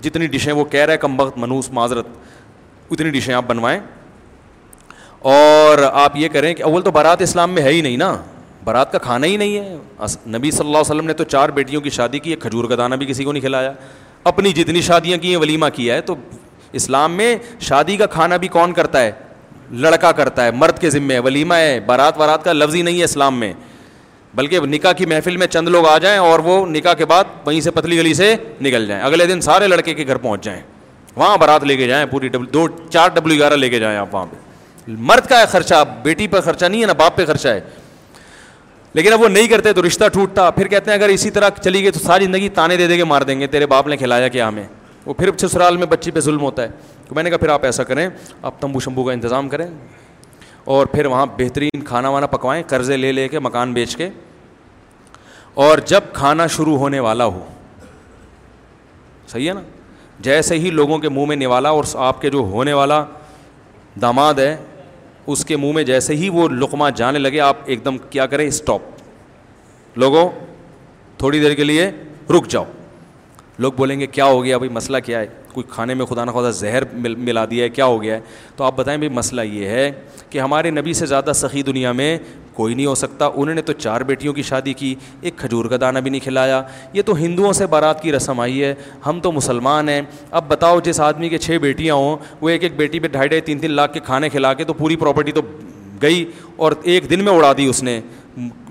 جتنی 0.02 0.28
ڈشیں 0.28 0.54
وہ 0.54 0.66
کہہ 0.66 0.80
رہے 0.80 0.98
کم 0.98 1.20
وقت 1.20 1.38
منوس 1.38 1.70
معذرت، 1.70 2.08
اتنی 2.92 3.10
ڈشیں 3.10 3.34
آپ 3.34 3.44
بنوائیں۔ 3.48 3.80
اور 5.20 5.78
آپ 5.78 6.16
یہ 6.16 6.30
کریں 6.30 6.54
کہ 6.54 6.64
اول 6.64 6.82
تو 6.82 6.92
بارات 6.92 7.22
اسلام 7.22 7.52
میں 7.52 7.64
ہے 7.64 7.74
ہی 7.74 7.82
نہیں 7.82 7.98
نا۔ 7.98 8.18
بارات 8.64 8.92
کا 8.92 8.98
کھانا 8.98 9.28
ہی 9.28 9.38
نہیں 9.38 9.58
ہے۔ 9.58 9.78
نبی 10.28 10.52
صلی 10.52 10.60
اللہ 10.60 10.78
علیہ 10.78 10.80
وسلم 10.80 11.06
نے 11.06 11.14
تو 11.14 11.24
چار 11.24 11.50
بیٹیوں 11.50 11.82
کی 11.82 11.90
شادی 11.90 12.20
کی 12.20 12.32
ہے 12.32 12.36
کھجور 12.36 12.66
کا 12.66 12.76
دانہ 12.78 12.96
بھی 12.96 13.06
کسی 13.06 13.24
کو 13.24 13.32
نہیں 13.32 13.42
کھلایا۔ 13.42 13.72
اپنی 14.24 14.54
جتنی 14.54 14.82
شادیاں 14.82 15.18
کی 15.18 15.30
ہیں، 15.30 15.38
ولیمہ 15.38 15.66
کیا 15.74 15.96
ہے، 15.96 16.02
تو 16.02 16.16
اسلام 16.74 17.14
میں 17.14 17.36
شادی 17.60 17.98
کا 17.98 18.06
کھانا 18.06 18.38
بھی 18.38 18.48
کون 18.48 18.74
کرتا 18.74 19.02
ہے؟ 19.02 19.12
لڑکا 19.72 20.12
کرتا 20.12 20.46
ہے، 20.46 20.52
مرد 20.52 20.80
کے 20.80 20.90
ذمے 20.90 21.14
ہے 21.14 21.20
ولیمہ 21.20 21.54
ہے، 21.54 21.80
بارات 21.80 22.18
وارات 22.18 22.44
کا 22.44 22.54
لفظ 22.54 22.76
ہی 22.76 22.82
نہیں 22.82 23.00
ہے 23.00 23.04
اسلام 23.04 23.40
میں۔ 23.40 23.54
بلکہ 24.34 24.60
نکاح 24.60 24.92
کی 24.92 25.06
محفل 25.06 25.38
میں 25.38 25.48
چند 25.48 25.68
لوگ 25.68 25.88
آ 25.88 25.98
جائیں 25.98 26.18
اور 26.18 26.40
وہ 26.40 26.66
نکاح 26.66 26.94
کے 26.94 27.06
بعد 27.06 27.24
وہیں 27.46 27.62
سے 27.62 27.72
پتلی 27.72 27.98
گلی 27.98 28.14
سے 28.14 28.36
نکل 28.62 28.88
جائیں۔ 28.88 29.04
اگلے 29.04 29.26
دن 29.26 29.42
سارے 29.42 29.68
لڑکے 29.68 29.94
کے 29.94 30.08
گھر 30.08 30.16
پہنچ 30.16 30.44
جائیں۔ 30.44 30.62
وہاں 31.16 31.38
بارات 31.38 31.64
لے 31.64 31.78
کے 31.78 31.88
جائیں، 31.88 32.06
پوری 32.06 32.30
دو، 32.30 32.68
چار 32.68 33.10
ڈبلو 33.10 33.36
گیارہ 33.36 33.54
لے 33.54 33.70
کے 33.70 33.80
جائیں 33.80 33.98
آپ 33.98 34.16
وہاں 34.16 34.26
پہ۔ 34.26 34.36
مرد 34.88 35.26
کا 35.26 35.40
ہے 35.40 35.46
خرچہ، 35.46 35.86
بیٹی 36.04 36.28
پہ 36.28 36.40
خرچہ 36.40 36.66
نہیں 36.66 36.82
ہے 36.82 36.88
نا 36.88 36.94
باپ 36.94 37.16
پہ 37.16 37.26
خرچہ 37.26 37.48
ہے۔ 37.48 37.60
لیکن 38.94 39.14
اب 39.14 39.22
وہ 39.22 39.28
نہیں 39.28 39.48
کرتے 39.48 39.74
تو 39.74 39.88
رشتہ 39.88 40.04
ٹوٹتا۔ 40.14 40.50
پھر 40.50 40.68
کہتے 40.68 40.92
ہیں، 40.92 40.98
اگر 40.98 41.10
اسی 41.10 41.30
طرح 41.30 41.50
چلی 41.64 41.84
گئی 41.84 41.92
تو 41.92 42.00
ساری 42.00 42.26
زندگی 42.26 42.50
تانے 42.50 42.78
دے 42.78 42.88
دے 42.88 42.98
کے 42.98 43.04
مار 43.04 43.22
دیں 43.22 43.40
گے، 43.40 43.48
تیرے 43.48 43.66
باپ 43.66 43.88
نے 43.88 43.98
کھلایا 43.98 44.28
کیا 44.28 44.48
ہمیں؟ 44.48 44.68
وہ 45.10 45.14
پھر 45.14 45.30
سسرال 45.38 45.78
میں 45.78 45.88
بچی 45.88 46.12
پہ 46.12 46.20
ظلم 46.20 46.42
ہوتا 46.42 46.64
ہے۔ 46.64 46.68
تو 47.08 47.16
میں 47.16 47.24
نے 47.24 47.30
کہا 47.30 47.38
پھر 47.38 47.50
آپ 47.50 47.66
ایسا 47.66 47.84
کریں، 47.84 48.10
آپ 48.42 48.62
تمبو 48.62 48.80
شمبو 48.80 49.04
کا 49.04 49.14
انتظام 49.14 49.50
کریں 49.50 49.68
اور 50.64 50.86
پھر 50.86 51.06
وہاں 51.06 51.26
بہترین 51.38 51.84
کھانا 51.86 52.10
وانا 52.10 52.28
پکوائیں، 52.28 52.64
قرضے 52.68 52.98
لے 52.98 53.12
لے 53.12 53.28
کے 53.28 53.40
مکان 53.40 53.74
بیچ 53.74 53.96
کے۔ 53.96 54.10
اور 55.54 55.78
جب 55.78 56.02
کھانا 56.14 56.48
شروع 56.48 56.78
ہونے 56.78 57.00
والا 57.00 57.26
ہو، 57.26 57.46
صحیح 59.28 59.50
ہے 59.50 59.54
نا؟ 59.54 59.62
جیسے 60.20 60.60
ہی 60.60 60.70
لوگوں 60.70 60.98
کے 60.98 61.10
منہ 61.10 61.26
میں 61.26 61.36
نوالا 61.36 61.70
اور 61.70 61.84
آپ 61.94 62.22
کے 62.22 62.30
جو 62.30 62.38
ہونے 62.38 62.74
والا 62.74 63.06
داماد 64.02 64.34
ہے، 64.34 64.58
اس 65.28 65.46
کے 65.46 65.58
منہ 65.58 65.72
میں 65.72 65.84
جیسے 65.84 66.16
ہی 66.16 66.30
وہ 66.30 66.50
لقمہ 66.50 66.90
جانے 66.96 67.20
لگے، 67.20 67.40
آپ 67.40 67.58
ایک 67.66 67.86
دم 67.86 67.98
کیا 67.98 68.26
کریں 68.26 68.48
اسٹاپ 68.48 68.82
لوگوں، 69.96 70.30
تھوڑی 71.18 71.40
دیر 71.40 71.54
کے 71.54 71.64
لیے 71.64 71.92
رک 72.30 72.48
جاؤ۔ 72.48 72.66
لوگ 73.60 73.74
بولیں 73.74 74.00
گے 74.00 74.08
کیا 74.08 74.26
ہو 74.26 74.44
گیا 74.44 74.58
بھائی، 74.58 74.70
مسئلہ 74.70 74.98
کیا 75.06 75.20
ہے؟ 75.20 75.26
کوئی 75.54 75.64
کھانے 75.70 75.94
میں 75.94 76.06
خدا 76.06 76.26
نہ 76.26 76.32
خدا 76.32 76.50
زہر 76.50 76.84
ملا 77.18 77.46
دیا 77.46 77.64
ہے، 77.64 77.70
کیا 77.70 77.86
ہو 77.86 78.04
گیا 78.04 78.16
ہے؟ 78.16 78.20
تو 78.56 78.64
آپ 78.64 78.78
بتائیں 78.78 78.98
بھائی، 78.98 79.10
مسئلہ 79.10 79.42
یہ 79.42 79.66
ہے 79.66 79.92
کہ 80.30 80.40
ہمارے 80.40 80.70
نبی 80.72 80.94
سے 80.94 81.06
زیادہ 81.06 81.32
سخی 81.36 81.62
دنیا 81.62 81.92
میں 81.92 82.18
کوئی 82.54 82.74
نہیں 82.74 82.86
ہو 82.86 82.96
سکتا۔ 82.96 83.26
انہوں 83.26 83.56
نے 83.56 83.62
تو 83.62 83.74
چار 83.74 84.02
بیٹیوں 84.02 84.34
کی 84.34 84.42
شادی 84.42 84.74
کی، 84.74 84.96
ایک 85.22 85.38
کھجور 85.38 85.66
کا 85.66 85.76
دانہ 85.82 86.00
بھی 86.00 86.10
نہیں 86.10 86.24
کھلایا۔ 86.24 86.64
یہ 86.94 87.02
تو 87.02 87.16
ہندوؤں 87.16 87.54
سے 87.54 87.66
بارات 87.66 88.04
کی 88.04 88.12
رسم 88.12 88.40
آئی 88.40 88.64
ہے۔ 88.64 88.76
ہم 89.06 89.20
تو 89.20 89.32
مسلمان 89.32 89.90
ہیں۔ 89.90 90.02
اب 90.32 90.46
بتاؤ، 90.48 90.80
جس 90.80 91.00
آدمی 91.00 91.30
کے 91.30 91.38
چھ 91.38 91.58
بیٹیاں 91.62 91.96
ہوں، 91.96 92.18
وہ 92.42 92.50
ایک 92.50 92.64
ایک 92.64 92.78
بیٹی 92.78 93.00
پہ 93.00 93.08
ڈھائی 93.08 93.28
ڈھائی 93.28 93.42
تین 93.42 93.60
تین 93.60 93.72
لاکھ 93.72 93.94
کے 93.94 94.00
کھانے 94.00 94.30
کھلا 94.30 94.54
کے 94.54 94.64
تو 94.64 94.74
پوری 94.74 94.96
پراپرٹی 94.96 95.32
تو 95.32 95.42
گئی 96.02 96.26
اور 96.56 96.72
ایک 96.82 97.10
دن 97.10 97.24
میں 97.24 97.34
اڑا 97.34 97.54
دی 97.58 97.66
اس 97.66 97.84
نے۔ 97.84 98.02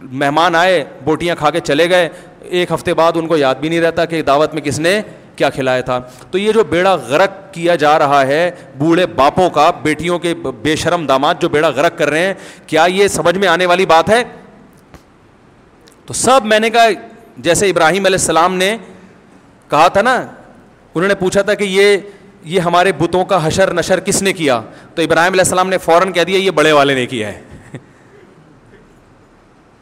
مہمان 0.03 0.55
آئے، 0.55 0.85
بوٹیاں 1.05 1.37
کھا 1.37 1.51
کے 1.51 1.61
چلے 1.61 1.91
گئے، 1.91 2.09
ایک 2.41 2.73
ہفتے 2.73 2.95
بعد 2.95 3.13
ان 3.15 3.27
کو 3.27 3.37
یاد 3.37 3.55
بھی 3.55 3.69
نہیں 3.69 3.81
رہتا 3.81 4.05
کہ 4.05 4.23
دعوت 4.23 4.55
میں 4.55 4.63
کس 4.63 4.79
نے 4.79 5.03
کیا 5.37 5.51
کھلایا 5.51 5.81
تھا۔ 5.81 6.01
تو 6.31 6.39
یہ 6.39 6.53
جو 6.53 6.65
بیڑا 6.65 6.95
غرق 6.95 7.55
کیا 7.55 7.75
جا 7.75 7.99
رہا 7.99 8.27
ہے، 8.27 8.51
بوڑھے 8.79 9.07
باپوں 9.07 9.51
کا، 9.51 9.71
بیٹیوں 9.71 10.19
کے 10.19 10.35
بے 10.63 10.77
شرم 10.77 11.07
داماد 11.07 11.35
جو 11.41 11.49
بیڑا 11.49 11.69
غرق 11.69 11.99
کر 11.99 12.11
رہے 12.11 12.27
ہیں، 12.27 12.35
کیا 12.67 12.85
یہ 12.85 13.09
سمجھ 13.09 13.39
میں 13.39 13.49
آنے 13.49 13.67
والی 13.67 13.87
بات 13.87 14.11
ہے؟ 14.11 14.25
تو 16.07 16.15
سب 16.15 16.41
میں 16.45 16.61
نے 16.61 16.71
کہا، 16.71 16.89
جیسے 17.37 17.71
ابراہیم 17.71 18.07
علیہ 18.07 18.19
السلام 18.19 18.55
نے 18.55 18.77
کہا 19.69 19.89
تھا 19.89 20.03
نا، 20.03 20.15
انہوں 20.95 21.09
نے 21.09 21.15
پوچھا 21.15 21.43
تھا 21.43 21.55
کہ 21.55 21.65
یہ 21.65 21.97
یہ 22.45 22.61
ہمارے 22.61 22.93
بتوں 22.93 23.25
کا 23.25 23.47
حشر 23.47 23.75
نشر 23.75 24.01
کس 24.01 24.23
نے 24.23 24.33
کیا؟ 24.33 24.61
تو 24.95 25.03
ابراہیم 25.03 25.33
علیہ 25.33 25.43
السلام 25.43 25.69
نے 25.69 25.79
فوراً 25.79 26.13
کہہ 26.13 26.23
دیا، 26.23 26.39
یہ 26.39 26.51
بڑے 26.51 26.73
والے 26.73 26.95
نے 26.95 27.07
کیا 27.07 27.29
ہے۔ 27.29 27.41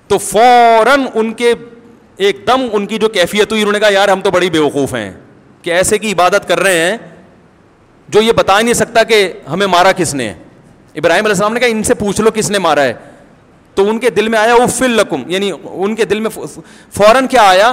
تو 0.09 0.19
فوراً 0.19 1.07
ان 1.15 1.33
کے 1.33 1.55
ایک 2.17 2.47
دم 2.47 2.67
ان 2.73 2.87
کی 2.87 2.99
جو 2.99 3.09
کیفیت 3.09 3.51
ہوئی، 3.51 3.63
انہوں 3.63 3.73
نے 3.73 3.81
کہا، 3.81 3.89
یار، 3.93 4.09
ہم 4.09 4.21
تو 4.21 4.31
بڑی 4.31 4.51
بیوقوف 4.51 4.95
ہیں 4.95 5.13
کہ 5.63 5.71
ایسے 5.71 5.99
کی 5.99 6.13
عبادت 6.13 6.49
کر 6.49 6.61
رہے 6.61 6.81
ہیں 6.81 6.97
جو 8.09 8.21
یہ 8.21 8.33
بتا 8.33 8.61
نہیں 8.61 8.75
سکتا 8.75 9.03
کہ 9.03 9.33
ہمیں 9.51 9.67
مارا 9.67 9.93
کس 9.93 10.15
نے۔ 10.15 10.35
ابراہیم 10.95 11.25
علیہ 11.25 11.33
السلام 11.33 11.53
نے 11.53 11.61
کہا، 11.61 11.69
ان 11.69 11.83
سے 11.83 11.95
پوچھ 11.95 12.21
لو 12.21 12.31
کس 12.31 12.51
نے 12.51 12.59
مارا 12.59 12.83
ہے۔ 12.83 12.93
تو 13.75 13.89
ان 13.89 13.99
کے 13.99 14.11
دل 14.11 14.29
میں 14.29 14.39
آیا 14.39 14.55
وہ 14.55 14.67
فل 14.67 14.91
لکم. 14.91 15.23
یعنی 15.27 15.53
ان 15.65 15.95
کے 15.95 16.05
دل 16.05 16.21
میں 16.21 16.31
فوراً 16.93 17.27
کیا 17.27 17.43
آیا 17.43 17.73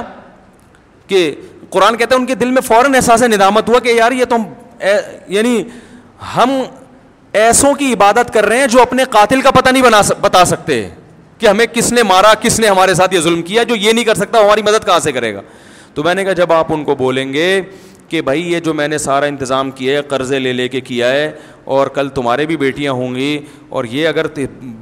کہ 1.06 1.34
قرآن 1.70 1.96
کہتا 1.96 2.14
ہے، 2.14 2.20
ان 2.20 2.26
کے 2.26 2.34
دل 2.34 2.50
میں 2.50 2.62
فوراً 2.62 2.94
احساس 2.94 3.22
ندامت 3.22 3.68
ہوا 3.68 3.78
کہ 3.78 3.88
یار، 3.88 4.12
یہ 4.12 4.24
تو 4.24 4.36
یعنی 5.28 5.64
ہم 6.36 6.62
ایسوں 7.32 7.74
کی 7.74 7.92
عبادت 7.92 8.34
کر 8.34 8.46
رہے 8.46 8.58
ہیں 8.58 8.66
جو 8.66 8.82
اپنے 8.82 9.04
قاتل 9.10 9.40
کا 9.40 9.50
پتہ 9.50 9.70
نہیں 9.70 9.82
بنا 9.82 10.00
بتا 10.20 10.44
سکتے۔ 10.44 10.88
کہ 11.38 11.46
ہمیں 11.46 11.66
کس 11.66 11.92
نے 11.92 12.02
مارا، 12.02 12.34
کس 12.34 12.60
نے 12.60 12.66
ہمارے 12.66 12.94
ساتھ 12.94 13.14
یہ 13.14 13.20
ظلم 13.20 13.42
کیا، 13.42 13.62
جو 13.62 13.76
یہ 13.76 13.92
نہیں 13.92 14.04
کر 14.04 14.14
سکتا 14.14 14.40
ہماری 14.40 14.62
مدد 14.62 14.86
کہاں 14.86 14.98
سے 14.98 15.12
کرے 15.12 15.34
گا؟ 15.34 15.40
تو 15.94 16.02
میں 16.02 16.14
نے 16.14 16.24
کہا، 16.24 16.32
جب 16.32 16.52
آپ 16.52 16.72
ان 16.72 16.84
کو 16.84 16.94
بولیں 16.94 17.32
گے 17.32 17.62
کہ 18.08 18.22
بھائی، 18.22 18.52
یہ 18.52 18.60
جو 18.60 18.74
میں 18.74 18.88
نے 18.88 18.98
سارا 18.98 19.26
انتظام 19.26 19.70
کیا 19.70 19.96
ہے 19.96 20.02
قرضے 20.02 20.38
لے 20.38 20.52
لے 20.52 20.68
کے 20.68 20.80
کیا 20.80 21.10
ہے، 21.10 21.32
اور 21.64 21.86
کل 21.86 22.08
تمہارے 22.08 22.46
بھی 22.46 22.56
بیٹیاں 22.56 22.92
ہوں 22.92 23.14
گی، 23.14 23.38
اور 23.68 23.84
یہ 23.84 24.08
اگر 24.08 24.26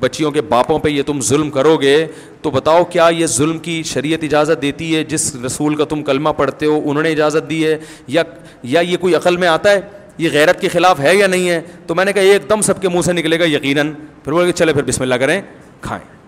بچیوں 0.00 0.30
کے 0.30 0.40
باپوں 0.40 0.78
پہ 0.78 0.88
یہ 0.88 1.02
تم 1.02 1.20
ظلم 1.20 1.50
کرو 1.50 1.76
گے، 1.76 2.06
تو 2.42 2.50
بتاؤ 2.50 2.84
کیا 2.84 3.08
یہ 3.12 3.26
ظلم 3.26 3.58
کی 3.58 3.82
شریعت 3.82 4.24
اجازت 4.24 4.62
دیتی 4.62 4.96
ہے؟ 4.96 5.04
جس 5.04 5.36
رسول 5.36 5.74
کا 5.74 5.84
تم 5.84 6.02
کلمہ 6.02 6.28
پڑھتے 6.28 6.66
ہو، 6.66 6.80
انہوں 6.84 7.02
نے 7.02 7.10
اجازت 7.12 7.50
دی 7.50 7.66
ہے، 7.66 7.78
یا 8.06 8.22
یا 8.62 8.80
یہ 8.80 8.96
کوئی 8.96 9.14
عقل 9.14 9.36
میں 9.36 9.48
آتا 9.48 9.70
ہے؟ 9.70 9.80
یہ 10.18 10.28
غیرت 10.32 10.60
کے 10.60 10.68
خلاف 10.68 11.00
ہے 11.00 11.16
یا 11.16 11.26
نہیں 11.26 11.50
ہے؟ 11.50 11.60
تو 11.86 11.94
میں 11.94 12.04
نے 12.04 12.12
کہا 12.12 12.22
ایک 12.22 12.50
دم 12.50 12.60
سب 12.60 12.82
کے 12.82 12.88
منہ 12.88 13.00
سے 13.00 13.12
نکلے 13.12 13.38
گا، 13.38 13.44
یقیناً۔ 13.44 13.92
پھر 14.24 14.32
بولے 14.32 14.52
چلے 14.52 14.72
پھر 14.72 14.82
بسم 14.82 15.02
اللہ 15.02 15.14
کریں، 15.14 15.40
کھائیں۔ 15.80 16.21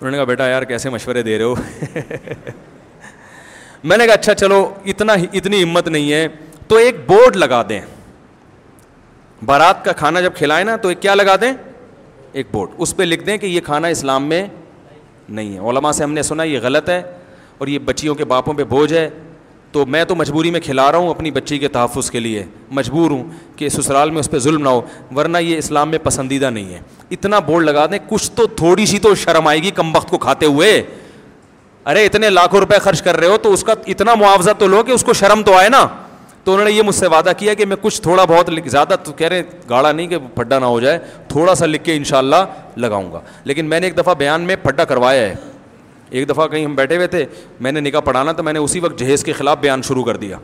انہوں 0.00 0.10
نے 0.10 0.16
کہا، 0.16 0.24
بیٹا 0.24 0.48
یار 0.48 0.62
کیسے 0.62 0.90
مشورے 0.90 1.22
دے 1.22 1.38
رہے 1.38 1.44
ہو? 1.44 1.54
میں 3.84 3.96
نے 3.96 4.06
کہا 4.06 4.14
اچھا 4.14 4.34
چلو، 4.34 4.74
اتنا 4.86 5.14
اتنی 5.32 5.62
ہمت 5.62 5.88
نہیں 5.88 6.12
ہے، 6.12 6.28
تو 6.68 6.76
ایک 6.76 6.96
بورڈ 7.06 7.36
لگا 7.36 7.62
دیں۔ 7.68 7.80
بارات 9.44 9.84
کا 9.84 9.92
کھانا 9.92 10.20
جب 10.20 10.34
کھلائے 10.34 10.64
نا، 10.64 10.76
تو 10.76 10.88
ایک 10.88 11.02
کیا 11.02 11.14
لگا 11.14 11.36
دیں؟ 11.36 11.52
ایک 12.32 12.46
بورڈ۔ 12.52 12.70
اس 12.78 12.96
پہ 12.96 13.02
لکھ 13.02 13.24
دیں 13.24 13.38
کہ 13.38 13.46
یہ 13.46 13.60
کھانا 13.60 13.88
اسلام 13.88 14.28
میں 14.28 14.46
نہیں 15.28 15.54
ہے۔ 15.54 15.58
علماء 15.58 15.92
سے 15.92 16.04
ہم 16.04 16.12
نے 16.12 16.22
سنا، 16.22 16.42
یہ 16.42 16.58
غلط 16.62 16.88
ہے 16.88 17.02
اور 17.58 17.68
یہ 17.68 17.78
بچیوں 17.78 18.14
کے 18.14 18.24
باپوں 18.24 18.54
پہ 18.54 18.64
بوجھ 18.64 18.92
ہے۔ 18.92 19.10
تو 19.72 19.86
میں 19.86 20.04
تو 20.04 20.14
مجبوری 20.14 20.50
میں 20.50 20.60
کھلا 20.60 20.92
رہا 20.92 20.98
ہوں 20.98 21.10
اپنی 21.10 21.30
بچی 21.30 21.58
کے 21.58 21.68
تحفظ 21.68 22.10
کے 22.10 22.20
لیے۔ 22.20 22.44
مجبور 22.70 23.10
ہوں 23.10 23.24
کہ 23.56 23.68
سسرال 23.68 24.10
میں 24.10 24.20
اس 24.20 24.30
پہ 24.30 24.38
ظلم 24.38 24.62
نہ 24.62 24.68
ہو، 24.68 24.80
ورنہ 25.16 25.38
یہ 25.38 25.58
اسلام 25.58 25.90
میں 25.90 25.98
پسندیدہ 26.02 26.50
نہیں 26.50 26.74
ہے۔ 26.74 26.80
اتنا 27.10 27.38
بورڈ 27.38 27.64
لگا 27.64 27.86
دیں، 27.86 27.98
کچھ 28.08 28.30
تو 28.30 28.46
تھوڑی 28.46 28.86
سی 28.86 28.98
تو 28.98 29.14
شرم 29.14 29.46
آئے 29.46 29.62
گی 29.62 29.70
کم 29.70 29.96
وقت 29.96 30.10
کو 30.10 30.18
کھاتے 30.18 30.46
ہوئے۔ 30.46 30.82
ارے، 31.86 32.06
اتنے 32.06 32.30
لاکھوں 32.30 32.60
روپے 32.60 32.78
خرچ 32.78 33.02
کر 33.02 33.16
رہے 33.16 33.26
ہو 33.26 33.36
تو 33.36 33.52
اس 33.52 33.64
کا 33.64 33.74
اتنا 33.86 34.14
معاوضہ 34.14 34.50
تو 34.58 34.66
لو 34.66 34.82
کہ 34.82 34.92
اس 34.92 35.04
کو 35.04 35.12
شرم 35.12 35.42
تو 35.42 35.54
آئے 35.54 35.68
نا۔ 35.68 35.86
تو 36.44 36.52
انہوں 36.52 36.64
نے 36.64 36.72
یہ 36.72 36.82
مجھ 36.82 36.94
سے 36.94 37.06
وعدہ 37.06 37.32
کیا 37.38 37.54
کہ 37.54 37.66
میں 37.66 37.76
کچھ 37.80 38.02
تھوڑا 38.02 38.24
بہت 38.24 38.50
زیادہ 38.66 38.94
تو 39.04 39.12
کہہ 39.12 39.28
رہے 39.28 39.42
گاڑا 39.70 39.92
نہیں 39.92 40.06
کہ 40.06 40.18
پھڈا 40.34 40.58
نہ 40.58 40.64
ہو 40.64 40.80
جائے، 40.80 40.98
تھوڑا 41.28 41.54
سا 41.54 41.66
لکھ 41.66 41.84
کے 41.84 41.96
ان 41.96 42.04
شاء 42.04 42.18
اللہ 42.18 42.44
لگاؤں 42.76 43.12
گا۔ 43.12 43.20
لیکن 43.44 43.66
میں 43.66 43.80
نے 43.80 43.86
ایک 43.86 43.98
دفعہ 43.98 44.14
بیان 44.14 44.40
میں 44.40 44.56
پھڈا 44.56 44.84
کروایا 44.84 45.22
ہے۔ 45.22 45.34
ایک 46.10 46.28
دفعہ 46.28 46.48
کہیں 46.48 46.64
ہم 46.64 46.74
بیٹھے 46.74 46.96
ہوئے 46.96 47.06
تھے، 47.06 47.24
میں 47.60 47.72
نے 47.72 47.80
نکاح 47.80 48.00
پڑھانا 48.00 48.32
تو 48.32 48.42
میں 48.42 48.52
نے 48.52 48.58
اسی 48.58 48.80
وقت 48.80 48.98
جہیز 48.98 49.24
کے 49.24 49.32
خلاف 49.32 49.58
بیان 49.58 49.82
شروع 49.82 50.04
کر 50.04 50.16
دیا۔ 50.16 50.38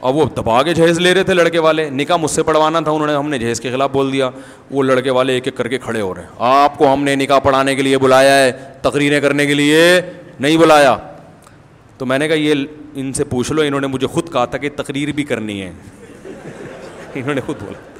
اور 0.00 0.14
وہ 0.14 0.24
دبا 0.36 0.62
کے 0.62 0.74
جہیز 0.74 0.98
لے 0.98 1.14
رہے 1.14 1.22
تھے 1.22 1.34
لڑکے 1.34 1.58
والے، 1.58 1.90
نکاح 1.90 2.16
مجھ 2.16 2.30
سے 2.30 2.42
پڑھوانا 2.42 2.80
تھا، 2.80 2.90
انہوں 2.90 3.06
نے، 3.06 3.14
ہم 3.14 3.30
نے 3.30 3.38
جہیز 3.38 3.60
کے 3.60 3.70
خلاف 3.70 3.90
بول 3.90 4.12
دیا۔ 4.12 4.30
وہ 4.70 4.82
لڑکے 4.82 5.10
والے 5.10 5.32
ایک 5.34 5.42
ایک 5.46 5.56
کر 5.56 5.68
کے 5.68 5.78
کھڑے 5.78 6.00
ہو 6.00 6.14
رہے 6.14 6.22
ہیں۔ 6.22 6.28
آپ 6.38 6.78
کو 6.78 6.92
ہم 6.92 7.04
نے 7.04 7.14
نکاح 7.14 7.38
پڑھانے 7.38 7.74
کے 7.74 7.82
لیے 7.82 7.98
بلایا 7.98 8.44
ہے، 8.44 8.52
تقریریں 8.82 9.20
کرنے 9.20 9.46
کے 9.46 9.54
لیے 9.54 10.00
نہیں 10.40 10.56
بلایا۔ 10.56 10.96
تو 11.98 12.06
میں 12.06 12.18
نے 12.18 12.28
کہا، 12.28 12.36
یہ 12.36 12.54
ان 12.94 13.12
سے 13.12 13.24
پوچھ 13.24 13.52
لو، 13.52 13.62
انہوں 13.62 13.80
نے 13.80 13.86
مجھے 13.86 14.06
خود 14.06 14.32
کہا 14.32 14.44
تھا 14.44 14.58
کہ 14.58 14.68
تقریر 14.76 15.12
بھی 15.12 15.24
کرنی 15.24 15.62
ہے۔ 15.62 15.72
انہوں 17.14 17.34
نے 17.34 17.40
خود 17.46 17.56
بولا۔ 17.60 17.91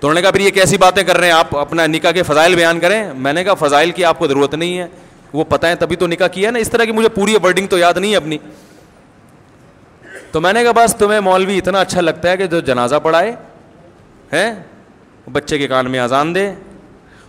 تو 0.00 0.06
انہوں 0.06 0.14
نے 0.14 0.22
کہا 0.22 0.30
پھر 0.30 0.40
یہ 0.40 0.50
کیسی 0.50 0.76
باتیں 0.76 1.02
کر 1.02 1.16
رہے 1.16 1.26
ہیں؟ 1.26 1.34
آپ 1.34 1.56
اپنا 1.56 1.86
نکاح 1.86 2.10
کے 2.10 2.22
فضائل 2.22 2.54
بیان 2.54 2.80
کریں۔ 2.80 3.12
میں 3.14 3.32
نے 3.32 3.44
کہا 3.44 3.54
فضائل 3.54 3.90
کی 3.90 4.04
آپ 4.04 4.18
کو 4.18 4.26
ضرورت 4.26 4.54
نہیں 4.54 4.78
ہے۔ 4.78 4.86
وہ 5.32 5.44
پتہ 5.48 5.66
ہے 5.66 5.74
تبھی 5.74 5.96
تو 5.96 6.06
نکاح 6.06 6.26
کیا 6.26 6.50
نا۔ 6.50 6.58
اس 6.58 6.70
طرح 6.70 6.84
کی 6.84 6.92
مجھے 6.92 7.08
پوری 7.08 7.36
ورڈنگ 7.44 7.66
تو 7.66 7.78
یاد 7.78 7.94
نہیں 7.96 8.10
ہے 8.10 8.16
اپنی۔ 8.16 8.38
تو 10.30 10.40
میں 10.40 10.52
نے 10.52 10.62
کہا 10.62 10.72
بس 10.72 10.94
تمہیں 10.96 11.20
مولوی 11.20 11.58
اتنا 11.58 11.80
اچھا 11.80 12.00
لگتا 12.00 12.30
ہے 12.30 12.36
کہ 12.36 12.46
جو 12.46 12.60
جنازہ 12.60 12.96
پڑھائے، 13.02 13.32
ہیں؟ 14.32 14.54
بچے 15.32 15.58
کے 15.58 15.68
کان 15.68 15.90
میں 15.90 16.00
اذان 16.00 16.34
دے 16.34 16.50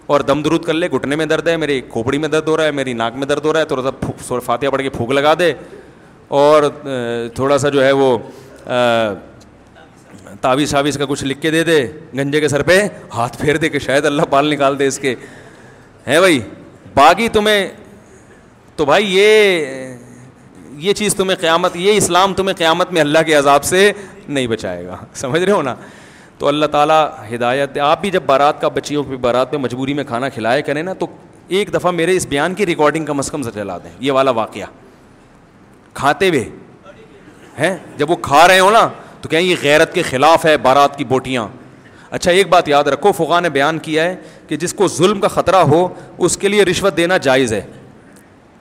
اور 0.05 0.19
دم 0.19 0.41
درود 0.41 0.65
کر 0.65 0.73
لے۔ 0.73 0.87
گھٹنے 0.91 1.15
میں 1.15 1.25
درد 1.25 1.47
ہے 1.47 1.57
میری 1.57 1.81
کھوپڑی 1.89 2.17
میں 2.17 2.29
درد 2.29 2.47
ہو 2.47 2.57
رہا 2.57 2.63
ہے، 2.63 2.71
میری 2.71 2.93
ناک 2.93 3.15
میں 3.15 3.27
درد 3.27 3.45
ہو 3.45 3.53
رہا 3.53 3.59
ہے، 3.59 3.65
تھوڑا 3.65 3.91
سا 4.27 4.39
فاتحہ 4.39 4.69
پڑھ 4.69 4.81
کے 4.81 4.89
پھونک 4.89 5.11
لگا 5.11 5.33
دے 5.39 5.53
اور 6.27 6.63
تھوڑا 7.35 7.57
سا 7.57 7.69
جو 7.69 7.83
ہے 7.83 7.91
وہ 7.91 8.17
تعویذ 10.41 10.71
شاویز 10.71 10.97
کا 10.97 11.05
کچھ 11.09 11.23
لکھ 11.23 11.41
کے 11.41 11.51
دے 11.51 11.63
دے، 11.63 11.87
گنجے 12.13 12.39
کے 12.39 12.47
سر 12.47 12.63
پہ 12.63 12.87
ہاتھ 13.13 13.37
پھیر 13.37 13.57
دے 13.57 13.69
کہ 13.69 13.79
شاید 13.79 14.05
اللہ 14.05 14.21
پال 14.21 14.49
نکال 14.49 14.79
دے 14.79 14.87
اس 14.87 14.99
کے۔ 14.99 15.15
ہیں 16.07 16.19
بھائی 16.19 16.39
باقی 16.93 17.29
تمہیں، 17.29 17.69
تو 18.75 18.85
بھائی 18.85 19.17
یہ 19.17 19.65
یہ 20.71 20.93
چیز 20.93 21.15
تمہیں 21.15 21.37
قیامت، 21.37 21.71
یہ 21.75 21.93
اسلام 21.93 22.33
تمہیں 22.33 22.55
قیامت 22.55 22.91
میں 22.91 23.01
اللہ 23.01 23.19
کے 23.25 23.33
عذاب 23.33 23.63
سے 23.63 23.91
نہیں 24.29 24.47
بچائے 24.47 24.85
گا۔ 24.85 24.97
سمجھ 25.13 25.41
رہے 25.41 25.51
ہو 25.51 25.61
نا؟ 25.61 25.75
تو 26.37 26.47
اللہ 26.47 26.65
تعالیٰ 26.65 27.09
ہدایت، 27.35 27.77
آپ 27.77 28.01
بھی 28.01 28.11
جب 28.11 28.23
بارات 28.25 28.61
کا، 28.61 28.67
بچیوں 28.67 29.03
کی 29.03 29.15
بارات 29.15 29.53
میں 29.53 29.61
مجبوری 29.61 29.93
میں 29.93 30.03
کھانا 30.03 30.29
کھلائے 30.29 30.61
کریں 30.61 30.83
نا، 30.83 30.93
تو 30.93 31.05
ایک 31.47 31.73
دفعہ 31.73 31.91
میرے 31.91 32.15
اس 32.15 32.27
بیان 32.27 32.53
کی 32.53 32.65
ریکارڈنگ 32.65 33.05
کم 33.05 33.19
از 33.19 33.31
کم 33.31 33.41
سے 33.41 33.49
چلا 33.53 33.77
دیں۔ 33.77 33.91
یہ 33.99 34.11
والا 34.11 34.31
واقعہ۔ 34.31 34.65
کھاتے 35.93 36.29
ہوئے، 36.29 36.49
ہیں؟ 37.59 37.77
جب 37.97 38.11
وہ 38.11 38.15
کھا 38.15 38.47
رہے 38.47 38.59
ہو 38.59 38.71
نا 38.71 38.89
تو 39.21 39.29
کہیں 39.29 39.41
یہ 39.41 39.55
غیرت 39.63 39.93
کے 39.93 40.01
خلاف 40.01 40.45
ہے 40.45 40.57
بارات 40.57 40.97
کی 40.97 41.03
بوٹیاں۔ 41.03 41.47
اچھا 42.11 42.31
ایک 42.31 42.47
بات 42.47 42.69
یاد 42.69 42.83
رکھو 42.83 43.11
فقا 43.11 43.39
نے 43.39 43.49
بیان 43.49 43.79
کیا 43.79 44.03
ہے 44.03 44.15
کہ 44.47 44.55
جس 44.55 44.73
کو 44.73 44.87
ظلم 44.87 45.19
کا 45.19 45.27
خطرہ 45.27 45.55
ہو، 45.55 45.87
اس 46.17 46.37
کے 46.37 46.47
لیے 46.47 46.63
رشوت 46.65 46.97
دینا 46.97 47.17
جائز 47.17 47.53
ہے۔ 47.53 47.61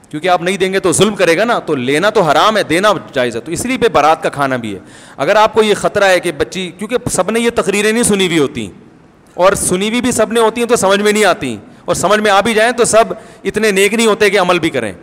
کیونکہ 0.09 0.27
آپ 0.27 0.41
نہیں 0.41 0.57
دیں 0.57 0.73
گے 0.73 0.79
تو 0.79 0.91
ظلم 0.91 1.15
کرے 1.15 1.37
گا 1.37 1.43
نا، 1.43 1.59
تو 1.59 1.75
لینا 1.75 2.09
تو 2.09 2.21
حرام 2.21 2.57
ہے، 2.57 2.63
دینا 2.63 2.93
جائز 3.13 3.35
ہے۔ 3.35 3.41
تو 3.41 3.51
اس 3.51 3.65
لیے 3.65 3.77
پہ 3.77 3.87
بارات 3.87 4.23
کا 4.23 4.29
کھانا 4.29 4.55
بھی 4.55 4.73
ہے۔ 4.73 4.79
اگر 5.17 5.35
آپ 5.35 5.53
کو 5.53 5.63
یہ 5.63 5.73
خطرہ 5.73 6.03
ہے 6.03 6.19
کہ 6.19 6.31
بچی، 6.31 6.71
کیونکہ 6.77 6.97
سب 7.11 7.31
نے 7.31 7.39
یہ 7.39 7.49
تقریریں 7.55 7.91
نہیں 7.91 8.03
سنی 8.03 8.27
ہوئی 8.27 8.39
ہوتی 8.39 8.71
اور 9.33 9.53
سنی 9.53 9.89
ہوئی 9.89 10.01
بھی 10.01 10.11
سب 10.11 10.31
نے 10.31 10.39
ہوتی 10.39 10.61
ہیں 10.61 10.67
تو 10.67 10.75
سمجھ 10.75 10.99
میں 10.99 11.11
نہیں 11.11 11.25
آتی 11.25 11.57
اور 11.85 11.95
سمجھ 11.95 12.19
میں 12.19 12.31
آ 12.31 12.41
بھی 12.41 12.53
جائیں 12.53 12.71
تو 12.71 12.85
سب 12.85 13.05
اتنے 13.43 13.71
نیک 13.71 13.93
نہیں 13.93 14.07
ہوتے 14.07 14.29
کہ 14.29 14.39
عمل 14.39 14.59
بھی 14.59 14.69
کریں۔ 14.69 14.93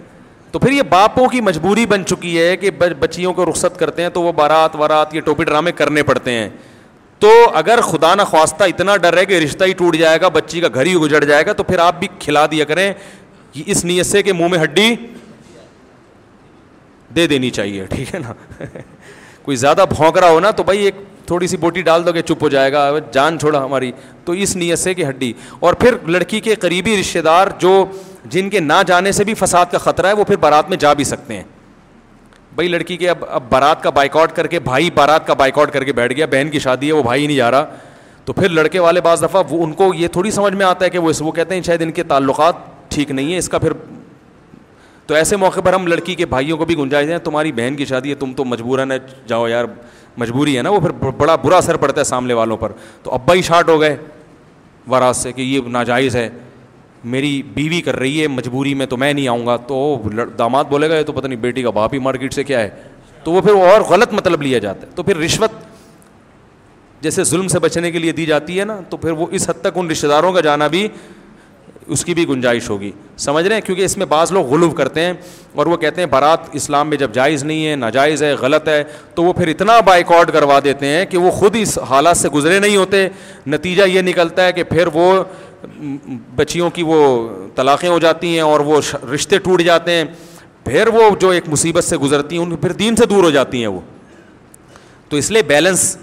تو 0.50 0.58
پھر 0.58 0.72
یہ 0.72 0.82
باپوں 0.82 1.28
کی 1.28 1.40
مجبوری 1.40 1.86
بن 1.86 2.06
چکی 2.06 2.40
ہے 2.40 2.56
کہ 2.56 2.70
بچیوں 2.70 3.32
کو 3.32 3.50
رخصت 3.50 3.78
کرتے 3.78 4.02
ہیں 4.02 4.08
تو 4.08 4.22
وہ 4.22 4.32
بارات 4.32 4.76
وارات 4.76 5.14
یہ 5.14 5.20
ٹوپی 5.20 5.44
ڈرامے 5.44 5.72
کرنے 5.72 6.02
پڑتے 6.02 6.32
ہیں۔ 6.32 6.48
تو 7.18 7.30
اگر 7.54 7.80
خدا 7.80 8.14
نہ 8.14 8.22
خواستہ 8.22 8.64
اتنا 8.64 8.96
ڈر 8.96 9.16
ہے 9.16 9.24
کہ 9.24 9.34
رشتہ 9.34 9.64
ہی 9.64 9.72
ٹوٹ 9.72 9.96
جائے 9.96 10.20
گا، 10.20 10.28
بچی 10.28 10.60
کا 10.60 10.68
گھر 10.74 10.86
ہی 10.86 10.94
گجڑ 10.94 11.24
جائے 11.24 11.46
گا، 11.46 11.52
تو 11.52 11.62
پھر 11.62 11.78
آپ 11.78 11.98
بھی 11.98 12.08
کھلا 12.18 12.46
دیا 12.46 12.64
کریں۔ 12.64 12.92
اس 13.66 13.84
نیت 13.84 14.06
سے 14.06 14.22
کہ 14.22 14.32
منہ 14.32 14.48
میں 14.48 14.58
ہڈی 14.58 14.94
دے 17.16 17.26
دینی 17.26 17.50
چاہیے، 17.50 17.86
ٹھیک 17.86 18.14
ہے 18.14 18.20
نا؟ 18.20 18.32
کوئی 19.42 19.56
زیادہ 19.56 19.84
بھونک 19.96 20.18
رہا 20.18 20.30
ہو 20.30 20.40
نا 20.40 20.50
تو 20.50 20.62
بھائی 20.62 20.84
ایک 20.84 20.94
تھوڑی 21.26 21.46
سی 21.46 21.56
بوٹی 21.56 21.82
ڈال 21.82 22.06
دو 22.06 22.12
گے 22.12 22.22
چپ 22.22 22.42
ہو 22.42 22.48
جائے 22.48 22.72
گا، 22.72 22.98
جان 23.12 23.38
چھوڑا 23.38 23.64
ہماری۔ 23.64 23.92
تو 24.24 24.32
اس 24.32 24.56
نیت 24.56 24.78
سے 24.78 24.94
کہ 24.94 25.04
ہڈی۔ 25.04 25.32
اور 25.60 25.74
پھر 25.74 25.94
لڑکی 26.06 26.40
کے 26.40 26.54
قریبی 26.54 27.00
رشتے 27.00 27.22
دار 27.22 27.46
جو 27.58 27.86
جن 28.25 28.50
کے 28.50 28.60
نہ 28.60 28.72
جانے 28.87 29.12
سے 29.12 29.25
بھی 29.25 29.34
فساد 29.34 29.66
کا 29.70 29.78
خطرہ 29.78 30.06
ہے، 30.06 30.12
وہ 30.12 30.25
پھر 30.25 30.37
بارات 30.37 30.68
میں 30.68 30.76
جا 30.76 30.92
بھی 30.92 31.04
سکتے 31.04 31.37
ہیں۔ 31.37 31.44
بھائی، 32.54 32.68
لڑکی 32.68 32.96
کے 32.96 33.10
اب 33.10 33.25
اب 33.28 33.42
بارات 33.48 33.82
کا 33.82 33.90
بائک 33.90 34.16
آؤٹ 34.16 34.32
کر 34.32 34.46
کے، 34.46 34.58
بھائی 34.58 34.90
بارات 34.90 35.26
کا 35.26 35.34
بائک 35.34 35.58
آؤٹ 35.58 35.70
کر 35.70 35.84
کے 35.84 35.92
بیٹھ 35.92 36.12
گیا، 36.12 36.26
بہن 36.26 36.48
کی 36.50 36.58
شادی 36.58 36.87
ہے، 36.87 36.92
وہ 36.92 37.02
بھائی 37.02 37.26
نہیں 37.26 37.37
جا 37.37 37.50
رہا۔ 37.50 37.64
تو 38.25 38.32
پھر 38.32 38.48
لڑکے 38.48 38.78
والے 38.78 39.00
بعض 39.00 39.22
دفعہ 39.22 39.42
وہ، 39.50 39.64
ان 39.64 39.72
کو 39.72 39.94
یہ 39.94 40.08
تھوڑی 40.08 40.30
سمجھ 40.30 40.54
میں 40.54 40.66
آتا 40.66 40.84
ہے 40.84 40.90
کہ 40.90 40.98
وہ 40.98 41.10
اس، 41.10 41.22
وہ 41.22 41.32
کہتے 41.32 41.54
ہیں 41.54 41.62
شاید 41.62 41.82
ان 41.82 41.92
کے 41.92 42.02
تعلقات 42.02 42.54
ٹھیک 42.88 43.10
نہیں 43.10 43.32
ہے 43.32 43.38
اس 43.38 43.48
کا 43.48 43.58
پھر 43.58 43.72
تو 45.06 45.14
ایسے 45.14 45.37
موقع 45.37 45.60
پر 45.60 45.72
ہم 45.72 45.87
لڑکی 45.87 46.14
کے 46.14 46.26
بھائیوں 46.26 46.56
کو 46.56 46.64
بھی 46.64 46.78
گنجائش 46.78 47.08
دیں، 47.08 47.18
تمہاری 47.18 47.52
بہن 47.52 47.76
کی 47.76 47.84
شادی 47.84 48.10
ہے، 48.10 48.14
تم 48.14 48.32
تو 48.32 48.44
مجبوراً 48.44 48.92
جاؤ 49.26 49.48
یار، 49.48 49.64
مجبوری 50.16 50.56
ہے 50.56 50.62
نا، 50.62 50.70
وہ 50.70 50.80
پھر 50.80 50.90
بڑا 50.90 51.37
برا 51.37 51.56
اثر 51.56 51.76
پڑتا 51.76 52.00
ہے 52.00 52.04
سامنے 52.04 52.34
والوں 52.34 52.56
پر۔ 52.56 52.72
تو 53.02 53.14
ابا 53.14 53.34
ہی 53.34 53.42
شارٹ 53.42 53.68
ہو 53.68 53.80
گئے 53.80 53.96
وراث 54.90 55.16
سے 55.16 55.32
کہ 55.32 55.42
یہ 55.42 55.60
ناجائز 55.66 56.16
ہے۔ 56.16 56.28
میری 57.04 57.42
بیوی 57.42 57.80
کر 57.80 57.96
رہی 57.98 58.22
ہے، 58.22 58.28
مجبوری 58.28 58.74
میں 58.74 58.86
تو 58.86 58.96
میں 58.96 59.12
نہیں 59.12 59.28
آؤں 59.28 59.46
گا۔ 59.46 59.56
تو 59.56 60.02
داماد 60.38 60.64
بولے 60.64 60.90
گا 60.90 61.02
تو 61.02 61.12
پتہ 61.12 61.26
نہیں 61.26 61.38
بیٹی 61.38 61.62
کا 61.62 61.70
باپ 61.70 61.94
ہی 61.94 61.98
مارکیٹ 61.98 62.34
سے 62.34 62.44
کیا 62.44 62.60
ہے؟ 62.60 62.68
تو 63.24 63.32
وہ 63.32 63.40
پھر 63.40 63.50
اور 63.50 63.80
غلط 63.80 64.12
مطلب 64.12 64.42
لیا 64.42 64.58
جاتا 64.58 64.86
ہے۔ 64.86 64.92
تو 64.94 65.02
پھر 65.02 65.16
رشوت 65.16 65.50
جیسے 67.00 67.24
ظلم 67.24 67.48
سے 67.48 67.58
بچنے 67.58 67.90
کے 67.90 67.98
لیے 67.98 68.12
دی 68.12 68.26
جاتی 68.26 68.60
ہے 68.60 68.64
نا، 68.64 68.80
تو 68.90 68.96
پھر 68.96 69.10
وہ 69.10 69.26
اس 69.30 69.50
حد 69.50 69.60
تک 69.60 69.68
ان 69.74 69.90
رشتے 69.90 70.08
داروں 70.08 70.32
کا 70.32 70.40
جانا 70.40 70.66
بھی 70.66 70.88
اس 71.86 72.04
کی 72.04 72.14
بھی 72.14 72.28
گنجائش 72.28 72.70
ہوگی۔ 72.70 72.92
سمجھ 73.16 73.46
رہے 73.46 73.54
ہیں؟ 73.54 73.62
کیونکہ 73.62 73.82
اس 73.82 73.96
میں 73.96 74.06
بعض 74.06 74.32
لوگ 74.32 74.46
غلو 74.46 74.70
کرتے 74.70 75.00
ہیں 75.00 75.12
اور 75.54 75.66
وہ 75.66 75.76
کہتے 75.76 76.00
ہیں، 76.00 76.06
بارات 76.06 76.38
اسلام 76.52 76.88
میں 76.88 76.96
جب 76.96 77.12
جائز 77.12 77.44
نہیں 77.44 77.66
ہے، 77.66 77.76
ناجائز 77.76 78.22
ہے، 78.22 78.32
غلط 78.32 78.68
ہے، 78.68 78.84
تو 79.14 79.24
وہ 79.24 79.32
پھر 79.32 79.48
اتنا 79.48 79.80
بائک 79.80 80.12
آؤٹ 80.12 80.32
کروا 80.32 80.60
دیتے 80.64 80.86
ہیں 80.86 81.06
کہ 81.06 81.18
وہ 81.18 81.30
خود 81.30 81.56
اس 81.60 81.78
حالات 81.78 82.16
سے 82.16 82.28
گزرے 82.28 82.58
نہیں 82.58 82.76
ہوتے۔ 82.76 83.08
نتیجہ 83.46 83.82
یہ 83.82 84.00
نکلتا 84.00 84.46
ہے 84.46 84.52
کہ 84.52 84.64
پھر 84.64 84.86
وہ 84.94 85.24
بچیوں 86.36 86.70
کی 86.70 86.82
وہ 86.82 87.28
طلاقیں 87.54 87.88
ہو 87.88 87.98
جاتی 87.98 88.34
ہیں 88.34 88.40
اور 88.40 88.60
وہ 88.60 88.80
رشتے 89.14 89.38
ٹوٹ 89.38 89.62
جاتے 89.62 89.90
ہیں، 89.92 90.04
پھر 90.64 90.86
وہ 90.86 91.16
جو 91.20 91.28
ایک 91.28 91.48
مصیبت 91.48 91.84
سے 91.84 91.96
گزرتی 91.96 92.36
ہیں، 92.36 92.42
ان 92.42 92.56
پھر 92.56 92.72
دین 92.72 92.96
سے 92.96 93.06
دور 93.06 93.24
ہو 93.24 93.30
جاتی 93.30 93.60
ہیں 93.60 93.66
وہ۔ 93.66 93.80
تو 95.08 95.16
اس 95.16 95.30
لیے 95.30 95.42
بیلنس 95.42 95.96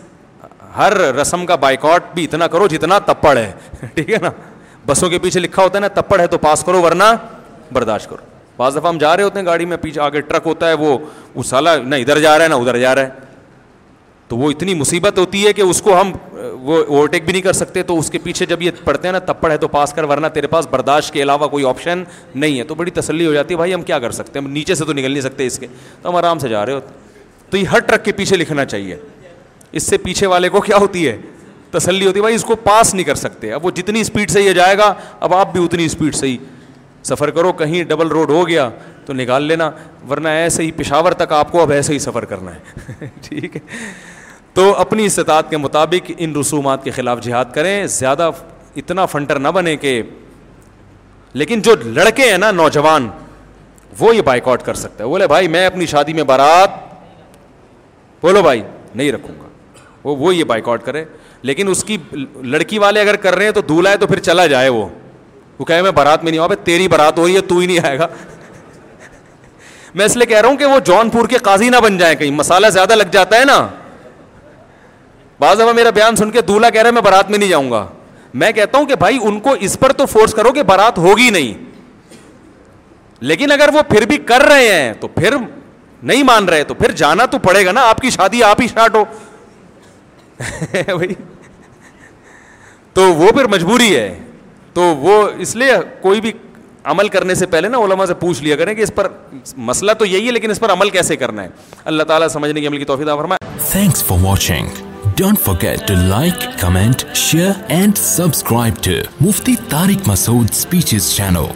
ہر 0.77 1.15
رسم 1.15 1.45
کا 1.45 1.55
بائک 1.55 1.85
بھی 2.13 2.24
اتنا 2.24 2.47
کرو 2.47 2.67
جتنا 2.67 3.00
تپڑ 3.00 3.38
ہے۔ 3.38 3.51
ٹھیک 3.93 4.12
ہے 4.12 4.17
نا؟ 4.21 4.31
بسوں 4.88 5.09
کے 5.09 5.19
پیچھے 5.19 5.39
لکھا 5.39 5.63
ہوتا 5.63 5.77
ہے 5.77 5.81
نا، 5.81 5.88
تپڑ 5.88 6.19
ہے 6.19 6.27
تو 6.27 6.38
پاس 6.38 6.63
کرو، 6.63 6.81
ورنہ 6.81 7.03
برداشت 7.74 8.09
کرو۔ 8.09 8.25
بعض 8.57 8.75
دفعہ 8.75 8.88
ہم 8.88 8.97
جا 8.97 9.17
رہے 9.17 9.24
ہوتے 9.24 9.39
ہیں 9.39 9.45
گاڑی 9.45 9.65
میں، 9.65 9.77
پیچھے 9.77 10.01
آگے 10.01 10.21
ٹرک 10.21 10.41
ہوتا 10.45 10.67
ہے، 10.67 10.74
وہ 10.74 10.97
اس 11.35 11.47
سالہ 11.47 11.69
نہ 11.83 11.95
ادھر 11.95 12.19
جا 12.19 12.38
رہا 12.38 12.43
ہے، 12.43 12.50
نہ 12.50 12.55
ادھر 12.55 12.77
جا 12.77 12.95
رہا 12.95 13.01
ہے۔ 13.01 13.09
تو 14.27 14.38
وہ 14.38 14.51
اتنی 14.51 14.74
مصیبت 14.74 15.17
ہوتی 15.17 15.48
ہے 15.48 15.53
کہ 15.53 15.62
اس 15.62 15.82
کو 15.82 16.01
ہم، 16.01 16.12
وہ 16.62 16.84
اوورٹیک 16.88 17.24
بھی 17.24 17.32
نہیں 17.32 17.41
کر 17.41 17.53
سکتے، 17.53 17.84
تو 17.84 18.00
اس 18.00 18.10
کے 18.10 18.17
پیچھے 18.17 18.46
جب 18.46 18.62
یہ 18.62 18.72
پڑھتے 18.84 19.08
ہیں 19.08 19.13
نا 19.13 19.20
تپڑ 19.20 19.51
ہے 19.51 19.58
تو 19.58 19.67
پاس 19.67 19.94
کر، 19.94 20.03
ورنہ 20.03 20.27
تیرے 20.34 20.48
پاس 20.48 20.67
برداشت 20.67 21.13
کے 21.13 21.22
علاوہ 21.22 21.48
کوئی 21.48 21.65
آپشن 21.65 22.03
نہیں 22.36 22.60
ہے۔ 22.60 22.63
تو 22.63 22.75
بڑی 22.75 22.91
تسلی 22.91 23.25
ہو 23.25 23.34
جاتی 23.34 23.53
ہے، 23.53 23.58
بھائی 23.58 23.74
ہم 23.74 23.82
کیا 23.82 24.00
کر 24.00 24.12
سکتے 24.12 24.39
ہیں؟ 24.39 24.46
ہم 24.46 24.51
نیچے 24.51 24.75
سے 24.75 24.86
تو 24.86 24.94
نکل 24.94 25.12
نہیں 25.12 25.22
سکتے 25.22 25.46
اس 25.46 25.60
کے۔ 25.60 25.67
تو 26.01 26.10
ہم 26.10 26.15
آرام 26.15 26.39
سے 26.39 26.50
جا 26.50 26.65
رہے 26.65 26.74
ہوتے 26.74 26.94
تو 27.50 27.58
یہ 27.58 27.65
ہر 27.65 27.79
ٹرک 27.79 28.05
کے 28.05 28.12
پیچھے 28.12 28.38
لکھنا 28.38 28.65
چاہیے۔ 28.65 28.98
اس 29.72 29.84
سے 29.84 29.98
پیچھے 29.98 30.27
والے 30.27 30.50
کو 30.50 30.62
کیا 30.62 30.77
ہوتی 30.77 31.08
ہے؟ 31.08 31.17
تسلی 31.72 32.08
ہوتی 32.08 32.15
ہے۔ 32.15 32.22
بھائی 32.22 32.36
اس 32.36 32.44
کو 32.44 32.55
پاس 32.55 32.94
نہیں 32.94 33.03
کر 33.03 33.15
سکتے۔ 33.15 33.53
اب 33.53 33.65
وہ 33.65 33.72
جتنی 33.72 34.01
اسپیڈ 34.01 34.32
سے 34.32 34.41
یہ 34.41 34.53
جائے 34.53 34.77
گا، 34.77 34.94
اب 35.20 35.34
آپ 35.34 35.53
بھی 35.53 35.63
اتنی 35.63 35.86
اسپیڈ 35.86 36.15
سے 36.15 36.27
ہی 36.27 36.38
سفر 37.03 37.29
کرو۔ 37.29 37.53
کہیں 37.53 37.84
ڈبل 37.84 38.08
روڈ 38.08 38.29
ہو 38.29 38.48
گیا 38.48 38.70
تو 39.05 39.13
نکال 39.13 39.44
لینا، 39.44 39.72
ورنہ 40.10 40.27
ایسے 40.27 40.63
ہی 40.63 40.72
پشاور 40.72 41.12
تک 41.12 41.32
آپ 41.32 41.51
کو 41.51 41.62
اب 41.62 41.72
ایسے 41.72 41.94
ہی 41.94 42.00
سفر 42.00 42.25
کرنا 42.25 42.51
ہے۔ 42.55 42.60
ٹھیک 43.22 43.55
ہے؟ 43.55 43.62
تو 44.55 44.75
اپنی 44.75 45.05
استطاعت 45.05 45.50
کے 45.50 45.57
مطابق 45.57 46.12
ان 46.17 46.35
رسومات 46.35 46.83
کے 46.83 46.91
خلاف 46.91 47.21
جہاد 47.21 47.45
کریں، 47.53 47.88
زیادہ 47.88 48.31
اتنا 48.75 49.05
فنٹر 49.05 49.39
نہ 49.39 49.47
بنے 49.47 49.77
کہ 49.77 50.03
لیکن 51.33 51.62
جو 51.62 51.75
لڑکے 51.85 52.24
ہیں 52.24 52.38
نا 52.38 52.51
نوجوان، 52.51 53.09
وہ 54.00 54.15
یہ 54.15 54.21
بائک 54.21 54.47
آؤٹ 54.47 54.63
کر 54.63 54.74
سکتے 54.74 55.03
ہیں۔ 55.03 55.09
بولے 55.09 55.27
بھائی، 55.27 55.47
میں 55.47 55.65
اپنی 55.65 55.85
شادی 55.85 56.13
میں 56.13 56.24
بارات 56.24 56.69
بولو 58.21 58.41
بھائی، 58.41 58.62
نہیں 58.95 59.12
رکھوں 59.12 59.35
گا۔ 59.39 59.47
وہ 60.03 60.15
وہ 60.15 60.35
یہ 60.35 60.43
بائک 60.43 60.67
آؤٹ 60.67 60.83
کرے۔ 60.83 61.05
لیکن 61.41 61.67
اس 61.67 61.83
کی 61.83 61.97
لڑکی 62.35 62.79
والے 62.79 63.01
اگر 63.01 63.15
کر 63.15 63.35
رہے 63.35 63.45
ہیں 63.45 63.51
تو 63.51 63.62
دولہا 63.62 63.91
ہے 63.91 63.97
تو 63.97 64.07
پھر 64.07 64.19
چلا 64.19 64.47
جائے 64.47 64.69
وہ۔ 64.69 64.89
وہ 65.59 65.65
کہے، 65.65 65.81
میں 65.81 65.91
بارات 65.91 66.24
میں 66.24 66.31
نہیں 66.31 66.41
ہوں۔ 66.41 66.50
تیری 66.63 66.88
بارات 66.88 67.17
ہو 67.17 67.27
رہی 67.27 67.35
ہے، 67.35 67.41
تو 67.41 67.57
ہی 67.57 67.67
نہیں 67.67 67.79
آئے 67.83 68.00
گا۔ 68.00 68.07
میں 69.95 70.05
اس 70.05 70.17
لیے 70.17 70.25
کہہ 70.25 70.41
رہا 70.41 70.50
ہوں 70.50 70.57
کہ 70.57 70.65
وہ 70.65 70.79
جون 70.79 71.09
پور 71.09 71.27
کے 71.27 71.38
قاضی 71.38 71.69
نہ 71.69 71.77
بن 71.77 71.97
جائیں 71.97 72.15
کہیں۔ 72.15 72.31
مسالہ 72.31 72.67
زیادہ 72.67 72.95
لگ 72.95 73.03
جاتا 73.03 73.39
ہے 73.39 73.45
نا۔ 73.45 73.67
بعض 75.39 75.58
دفعہ 75.58 75.74
میرا 75.74 75.89
بیان 75.89 76.15
سن 76.15 76.32
کے 76.32 76.42
دولہا 76.42 76.70
کہہ 76.70 76.82
رہا 76.82 76.88
ہے، 76.88 76.94
میں 76.94 77.01
بارات 77.01 77.30
میں 77.30 77.38
نہیں 77.39 77.50
جاؤں 77.50 77.72
گا۔ 77.72 77.88
میں 78.34 78.51
کہتا 78.51 78.77
ہوں 78.77 78.86
کہ 78.86 78.96
بھائی، 78.96 79.18
ان 79.22 79.39
کو 79.39 79.56
اس 79.60 79.80
پر 79.80 79.92
تو 79.92 80.06
فورس 80.06 80.34
کرو 80.34 80.51
کہ 80.51 80.63
بارات 80.63 80.98
ہوگی 80.98 81.30
نہیں۔ 81.30 81.54
لیکن 83.20 83.51
اگر 83.51 83.70
وہ 83.74 83.82
پھر 83.82 84.06
بھی 84.06 84.18
کر 84.18 84.42
رہے 84.42 84.74
ہیں، 84.74 84.94
تو 85.00 85.08
پھر 85.08 85.34
نہیں 86.04 86.24
مان 86.24 86.46
رہے، 86.46 86.63
تو 86.63 86.74
پھر 86.74 86.92
جانا 86.92 87.25
تو 87.25 87.39
پڑے 87.39 87.65
گا 87.65 87.72
نا۔ 87.72 87.89
آپ 87.89 87.98
کی 87.98 88.10
شادی 88.10 88.44
آپ 88.44 88.62
ہی 88.62 88.65
اسٹارٹ 88.65 88.96
ہو۔ 88.96 89.04
بھائی 90.72 91.13
تو 92.94 93.13
وہ 93.13 93.32
پھر 93.32 93.46
مجبوری 93.46 93.96
ہے۔ 93.96 94.20
تو 94.74 94.82
وہ 94.82 95.30
اس 95.38 95.56
لیے 95.56 95.72
کوئی 96.01 96.22
بھی 96.22 96.32
عمل 96.84 97.08
کرنے 97.08 97.36
سے 97.36 97.46
پہلے 97.46 97.68
نا 97.68 97.77
علماء 97.77 98.06
سے 98.06 98.13
پوچھ 98.13 98.44
لیا 98.44 98.56
کریں 98.56 98.74
کہ 98.74 98.82
اس 98.82 98.92
پر 98.96 99.08
مسئلہ 99.58 99.92
تو 99.92 100.06
یہی 100.06 100.27
ہے، 100.27 100.32
لیکن 100.32 100.51
اس 100.51 100.60
پر 100.60 100.72
عمل 100.72 100.89
کیسے 100.89 101.15
کرنا 101.15 101.44
ہے؟ 101.44 101.48
اللہ 101.86 102.04
تعالیٰ 102.04 102.27
سمجھنے 102.27 102.62
کی 102.62 102.68
عمل 102.68 102.77
کی 102.77 102.86
توفیق 102.86 103.08
فرمائے۔ 103.08 103.58
Thanks 103.72 104.04
for 104.04 104.18
watching 104.22 104.68
don't 105.17 105.39
forget 105.39 105.88
to 105.88 105.93
like 106.07 106.48
comment 106.60 107.03
share 107.15 107.51
and 107.67 107.98
subscribe 107.98 108.84
to 108.84 108.91
Mufti 109.22 109.55
Tariq 109.69 110.07
Masood 110.10 110.50
speeches 110.51 111.12
channel 111.12 111.51